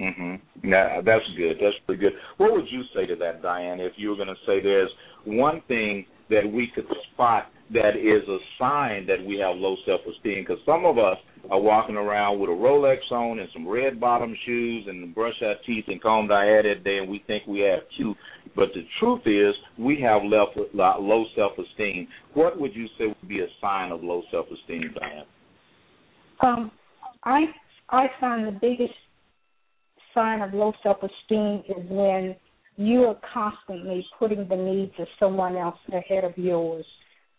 [0.00, 0.40] Mhm.
[0.62, 1.58] Yeah, that's good.
[1.60, 2.18] That's pretty good.
[2.38, 3.80] What would you say to that, Diane?
[3.80, 4.90] If you were going to say there's
[5.24, 10.00] one thing that we could spot that is a sign that we have low self
[10.02, 11.16] esteem because some of us
[11.50, 15.54] are walking around with a Rolex on and some red bottom shoes and brush our
[15.66, 18.16] teeth and combed our hair that day and we think we have cute.
[18.54, 22.06] But the truth is we have left, low self esteem.
[22.34, 25.24] What would you say would be a sign of low self esteem, Diane?
[26.40, 26.70] Um,
[27.24, 27.44] I
[27.88, 28.94] I find the biggest
[30.14, 32.36] sign of low self esteem is when
[32.76, 36.84] you are constantly putting the needs of someone else ahead of yours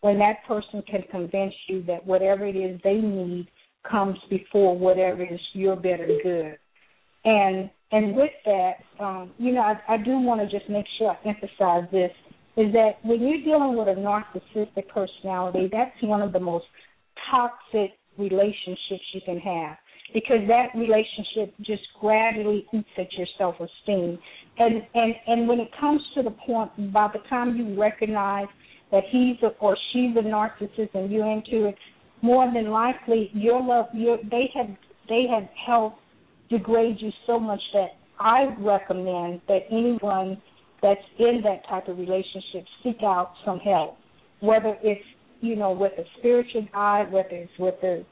[0.00, 3.48] when that person can convince you that whatever it is they need
[3.90, 6.58] comes before whatever is your better good.
[7.24, 11.10] And and with that, um, you know, I, I do want to just make sure
[11.10, 12.10] I emphasize this
[12.56, 16.64] is that when you're dealing with a narcissistic personality, that's one of the most
[17.30, 19.76] toxic relationships you can have
[20.14, 24.18] because that relationship just gradually eats at your self esteem.
[24.58, 28.46] And and and when it comes to the point by the time you recognize
[28.90, 31.74] that he's a, or she's a narcissist and you're into it,
[32.22, 34.68] more than likely your love your they have
[35.08, 35.98] they have helped
[36.48, 37.88] degrade you so much that
[38.18, 40.40] I recommend that anyone
[40.82, 43.96] that's in that type of relationship seek out some help.
[44.40, 45.04] Whether it's,
[45.40, 48.04] you know, with a spiritual guide, whether it's with a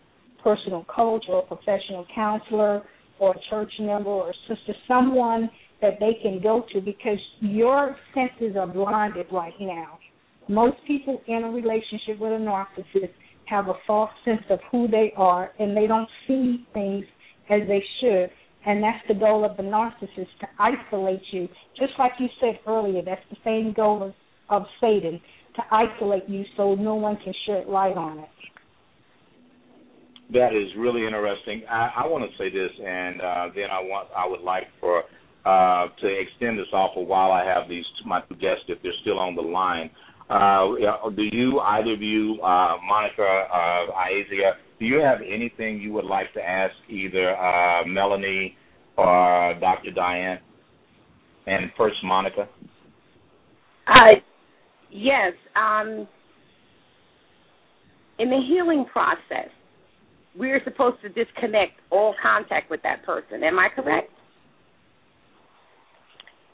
[0.43, 2.83] personal coach or a professional counselor
[3.19, 5.51] or a church member or sister, someone
[5.85, 9.99] that they can go to because your senses are blinded right now.
[10.49, 13.13] Most people in a relationship with a narcissist
[13.45, 17.05] have a false sense of who they are and they don't see things
[17.51, 18.31] as they should.
[18.67, 21.49] And that's the goal of the narcissist to isolate you.
[21.79, 24.15] Just like you said earlier, that's the same goal of,
[24.49, 25.21] of Satan
[25.57, 28.29] to isolate you so no one can shed light on it.
[30.33, 31.63] That is really interesting.
[31.71, 35.05] I, I want to say this, and uh, then I want I would like for
[35.45, 37.31] uh, to extend this off a while.
[37.31, 39.91] I have these my two guests if they're still on the line.
[40.31, 45.93] Uh, do you, either of you, uh, Monica, uh, Aizia, do you have anything you
[45.93, 48.57] would like to ask either uh, Melanie
[48.97, 49.91] or Dr.
[49.91, 50.39] Diane?
[51.47, 52.49] And first, Monica.
[53.87, 54.15] Uh,
[54.91, 55.35] yes.
[55.55, 56.09] Um,
[58.19, 59.51] in the healing process,
[60.35, 63.43] we're supposed to disconnect all contact with that person.
[63.45, 64.11] Am I correct?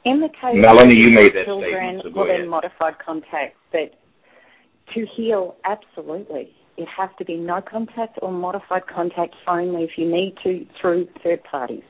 [0.04, 2.94] In the case Melanie, of you made that children, statement, so go well, then modified
[3.04, 3.92] contact, but
[4.94, 6.52] to heal, absolutely.
[6.76, 11.08] It has to be no contact or modified contact only if you need to through
[11.22, 11.82] third parties.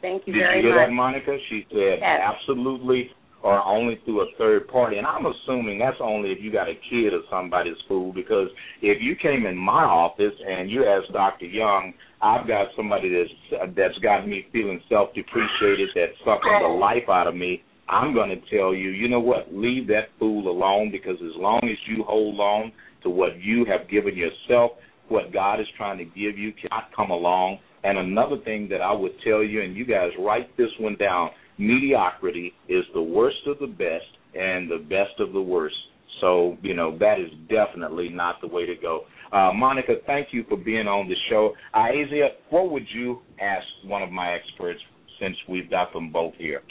[0.00, 0.88] Thank you Did very you hear much.
[0.88, 1.36] that, Monica?
[1.48, 2.20] She said Yes.
[2.22, 3.10] absolutely
[3.42, 4.98] or only through a third party.
[4.98, 8.48] And I'm assuming that's only if you got a kid or somebody's school because
[8.82, 11.46] if you came in my office and you asked Dr.
[11.46, 17.08] Young, I've got somebody that's that's got me feeling self depreciated, that's sucking the life
[17.08, 17.62] out of me.
[17.88, 19.52] I'm going to tell you, you know what?
[19.52, 23.88] Leave that fool alone because as long as you hold on to what you have
[23.88, 24.72] given yourself,
[25.08, 27.58] what God is trying to give you cannot come along.
[27.84, 31.30] And another thing that I would tell you, and you guys write this one down
[31.58, 34.04] mediocrity is the worst of the best
[34.34, 35.76] and the best of the worst.
[36.20, 39.02] So, you know, that is definitely not the way to go.
[39.32, 41.52] Uh, Monica, thank you for being on the show.
[41.74, 44.80] Aizia, what would you ask one of my experts
[45.20, 46.62] since we've got them both here?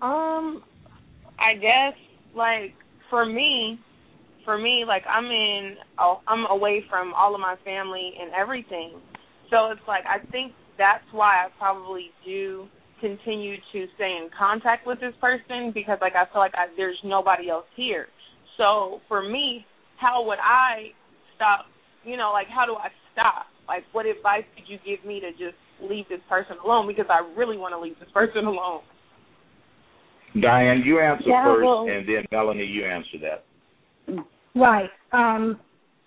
[0.00, 0.62] Um,
[1.38, 1.94] I guess
[2.34, 2.74] like
[3.10, 3.78] for me,
[4.44, 8.92] for me, like I'm in, oh, I'm away from all of my family and everything.
[9.50, 12.66] So it's like I think that's why I probably do
[13.00, 16.98] continue to stay in contact with this person because like I feel like I, there's
[17.04, 18.06] nobody else here.
[18.56, 19.64] So for me,
[20.00, 20.92] how would I
[21.36, 21.66] stop?
[22.04, 23.46] You know, like how do I stop?
[23.66, 27.20] Like what advice could you give me to just leave this person alone because I
[27.36, 28.80] really want to leave this person alone.
[30.40, 33.44] Diane, you answer Yeah, first, well- and then Melanie, you answer that.
[34.54, 34.90] Right.
[35.12, 35.58] Um,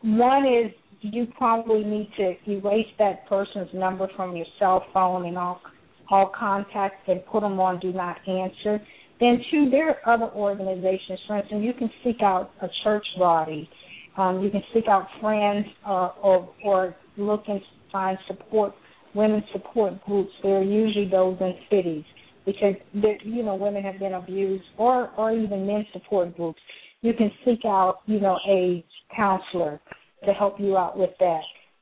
[0.02, 0.72] one is
[1.02, 5.62] you probably need to erase that person's number from your cell phone and all
[6.10, 8.82] all contacts and put them on do not answer.
[9.22, 11.20] Then two, there are other organizations.
[11.26, 13.70] For instance, you can seek out a church body.
[14.18, 18.74] Um, you can seek out friends or, or or look and find support
[19.16, 20.32] women support groups.
[20.44, 22.04] They're usually those in cities
[22.46, 26.60] because you know women have been abused or or even men support groups.
[27.02, 28.84] You can seek out you know a
[29.16, 29.80] counselor
[30.26, 31.42] to help you out with that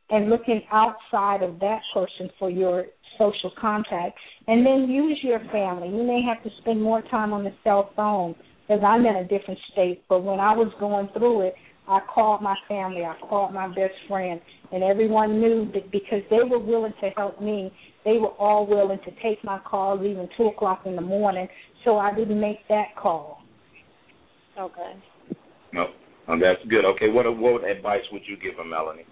[0.09, 2.85] and looking outside of that person for your
[3.17, 4.17] social contact
[4.47, 5.89] and then use your family.
[5.89, 8.35] You may have to spend more time on the cell phone
[8.67, 11.55] because I'm in a different state, but when I was going through it,
[11.89, 14.39] I called my family, I called my best friend,
[14.71, 17.73] and everyone knew that because they were willing to help me,
[18.05, 21.47] they were all willing to take my calls even two o'clock in the morning,
[21.83, 23.39] so I didn't make that call.
[24.57, 24.93] Okay.
[25.73, 25.87] No,
[26.27, 26.85] oh, that's good.
[26.85, 29.05] Okay, what what advice would you give them, Melanie?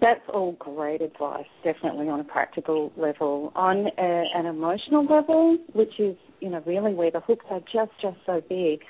[0.00, 3.52] That's all great advice, definitely on a practical level.
[3.54, 7.92] On a, an emotional level, which is, you know, really where the hooks are just,
[8.00, 8.80] just so big,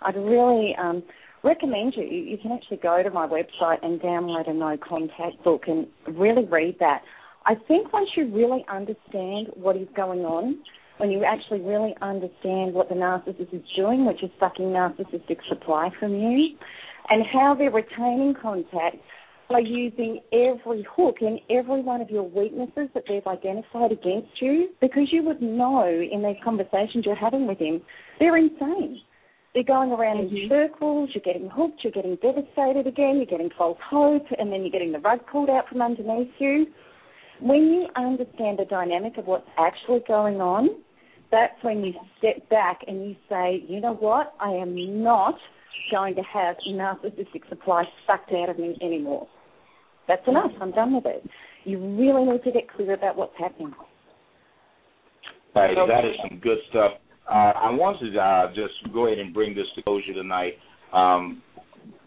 [0.00, 1.02] I'd really um,
[1.44, 5.62] recommend you, you can actually go to my website and download a no contact book
[5.66, 5.86] and
[6.16, 7.02] really read that.
[7.44, 10.62] I think once you really understand what is going on,
[10.98, 15.90] when you actually really understand what the narcissist is doing, which is sucking narcissistic supply
[15.98, 16.56] from you,
[17.08, 18.96] and how they're retaining contact
[19.48, 24.68] by using every hook and every one of your weaknesses that they've identified against you,
[24.80, 27.82] because you would know in these conversations you're having with him,
[28.20, 29.00] they're insane.
[29.54, 30.48] They're going around in mm-hmm.
[30.48, 34.70] circles, you're getting hooked, you're getting devastated again, you're getting false hope, and then you're
[34.70, 36.66] getting the rug pulled out from underneath you.
[37.40, 40.70] When you understand the dynamic of what's actually going on,
[41.30, 45.34] that's when you step back and you say, you know what, I am not
[45.90, 49.28] going to have narcissistic supply sucked out of me anymore.
[50.08, 50.30] That's mm-hmm.
[50.30, 50.52] enough.
[50.62, 51.28] I'm done with it.
[51.64, 53.74] You really need to get clear about what's happening.
[55.54, 56.92] Hey, that is some good stuff.
[57.28, 60.54] Uh, I want to uh, just go ahead and bring this to closure tonight.
[60.92, 61.42] Um,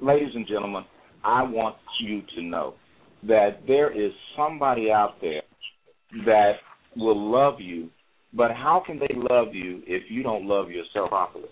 [0.02, 0.84] ladies and gentlemen,
[1.24, 2.76] I want you to know
[3.24, 5.42] that there is somebody out there
[6.26, 6.54] that
[6.96, 7.90] will love you,
[8.34, 11.46] but how can they love you if you don't love yourself properly?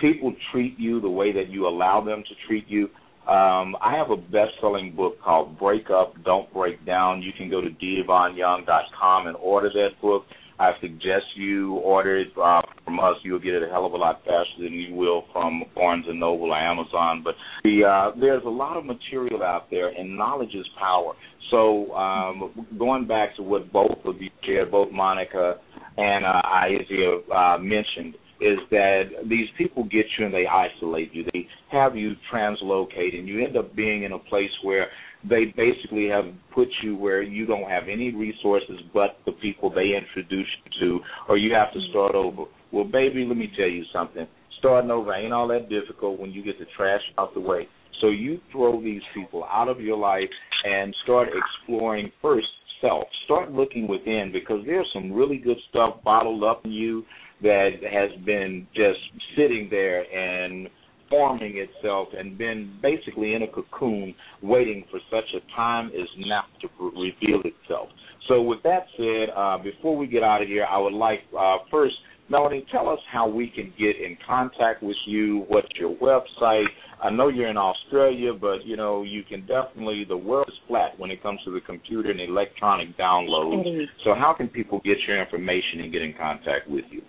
[0.00, 2.84] People treat you the way that you allow them to treat you.
[3.28, 7.20] Um, I have a best-selling book called Break Up, Don't Break Down.
[7.20, 10.24] You can go to divanyoung.com and order that book.
[10.58, 13.14] I suggest you order it uh, from us.
[13.22, 16.18] You'll get it a hell of a lot faster than you will from Barnes and
[16.18, 17.22] Noble or Amazon.
[17.22, 21.14] But the uh, there's a lot of material out there, and knowledge is power.
[21.50, 25.56] So um, going back to what both of you shared, both Monica
[25.96, 31.24] and uh, Isaiah uh, mentioned, is that these people get you and they isolate you.
[31.32, 34.88] They have you translocate, and you end up being in a place where
[35.28, 39.96] they basically have put you where you don't have any resources but the people they
[39.96, 42.44] introduce you to, or you have to start over.
[42.72, 44.26] Well, baby, let me tell you something.
[44.58, 47.68] Starting over ain't all that difficult when you get the trash out the way.
[48.00, 50.30] So you throw these people out of your life
[50.64, 52.46] and start exploring first
[52.80, 53.04] self.
[53.24, 57.04] Start looking within because there's some really good stuff bottled up in you
[57.42, 58.98] that has been just
[59.36, 60.68] sitting there and
[61.10, 66.44] forming itself and been basically in a cocoon waiting for such a time as now
[66.60, 67.88] to reveal itself.
[68.28, 71.56] So with that said, uh, before we get out of here, I would like uh,
[71.70, 71.94] first,
[72.28, 75.46] Melanie, tell us how we can get in contact with you.
[75.48, 76.66] What's your website?
[77.02, 80.04] I know you're in Australia, but you know you can definitely.
[80.06, 83.86] The world is flat when it comes to the computer and electronic downloads.
[84.04, 87.02] So how can people get your information and get in contact with you?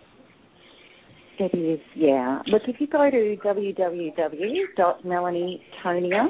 [1.40, 2.42] It is, yeah.
[2.48, 6.28] Look, if you go to www.melanietonia,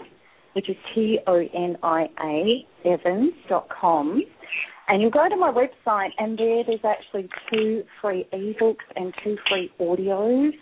[0.53, 4.24] which is T-O-N-I-A, evans.com,
[4.88, 9.36] and you'll go to my website, and there there's actually two free ebooks and two
[9.49, 10.53] free audios,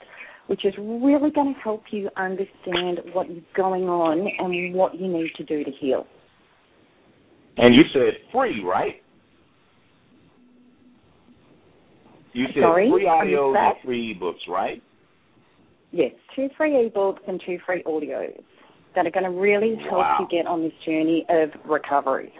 [0.47, 5.09] which is really going to help you understand what is going on and what you
[5.09, 6.07] need to do to heal.
[7.57, 9.01] And you said free, right?
[12.37, 13.73] You said Sorry, free I missed audios that.
[13.77, 14.83] and free ebooks, right?
[15.91, 18.39] Yes, two free ebooks and two free audios
[18.93, 20.17] that are going to really help Wow.
[20.19, 22.31] you get on this journey of recovery.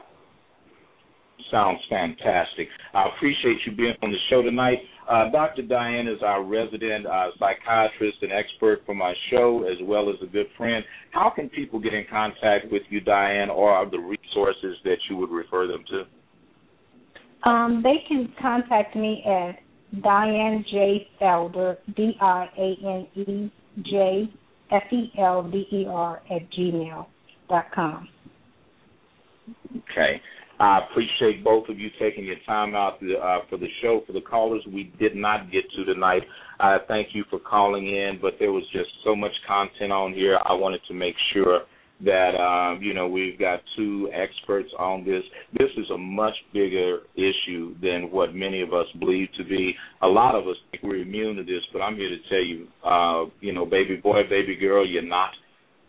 [1.50, 2.68] Sounds fantastic.
[2.94, 4.78] I appreciate you being on the show tonight.
[5.10, 5.64] Uh, Dr.
[5.64, 10.28] Diane is our resident uh, psychiatrist and expert for my show, as well as a
[10.28, 10.86] good friend.
[11.10, 15.18] How can people get in contact with you, Diane, or are the resources that you
[15.18, 17.50] would refer them to?
[17.50, 19.58] Um, they can contact me at
[20.04, 21.08] Diane J.
[21.22, 23.52] Felder, D I A N E
[23.84, 24.30] J
[24.72, 27.06] F E L D E R at gmail
[27.50, 28.08] dot com.
[29.70, 30.22] Okay.
[30.60, 34.02] I appreciate both of you taking your time out uh, for the show.
[34.08, 36.24] For the callers we did not get to tonight,
[36.60, 40.40] I thank you for calling in, but there was just so much content on here.
[40.44, 41.62] I wanted to make sure
[42.04, 45.24] that um, you know we've got two experts on this.
[45.58, 49.74] This is a much bigger issue than what many of us believe to be.
[50.02, 52.68] A lot of us think we're immune to this, but I'm here to tell you,
[52.86, 55.32] uh, you know, baby boy, baby girl, you're not.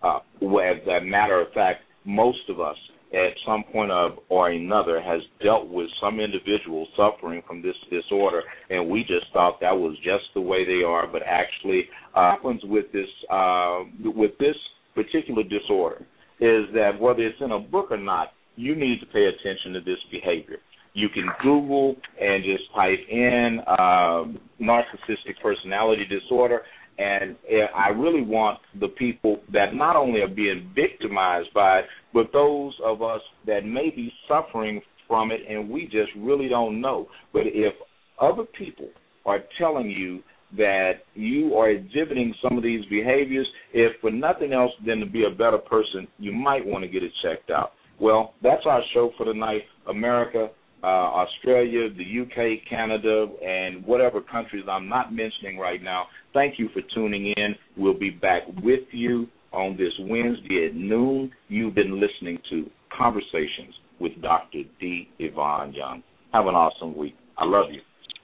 [0.03, 2.77] Uh, as a matter of fact, most of us
[3.13, 8.43] at some point of or another has dealt with some individual suffering from this disorder
[8.69, 12.61] and we just thought that was just the way they are but actually uh, happens
[12.65, 14.57] with this uh, with this
[14.99, 16.05] particular disorder
[16.41, 19.81] is that whether it's in a book or not you need to pay attention to
[19.81, 20.59] this behavior
[20.95, 24.25] you can google and just type in uh,
[24.61, 26.63] narcissistic personality disorder
[26.99, 31.85] and uh, I really want the people that not only are being victimized by it,
[32.13, 36.81] but those of us that may be suffering from it and we just really don't
[36.81, 37.07] know.
[37.33, 37.73] But if
[38.21, 38.89] other people
[39.25, 40.23] are telling you
[40.57, 45.25] that you are exhibiting some of these behaviors, if for nothing else than to be
[45.25, 47.73] a better person, you might want to get it checked out.
[48.01, 49.63] Well, that's our show for tonight.
[49.89, 50.49] America,
[50.83, 56.07] uh, Australia, the UK, Canada, and whatever countries I'm not mentioning right now.
[56.33, 57.55] Thank you for tuning in.
[57.77, 61.33] We'll be back with you on this Wednesday at noon.
[61.49, 64.63] You've been listening to Conversations with Dr.
[64.81, 65.09] D.
[65.19, 66.03] Yvonne Young.
[66.33, 67.17] Have an awesome week.
[67.37, 67.81] I love you.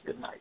[0.07, 0.41] Good night.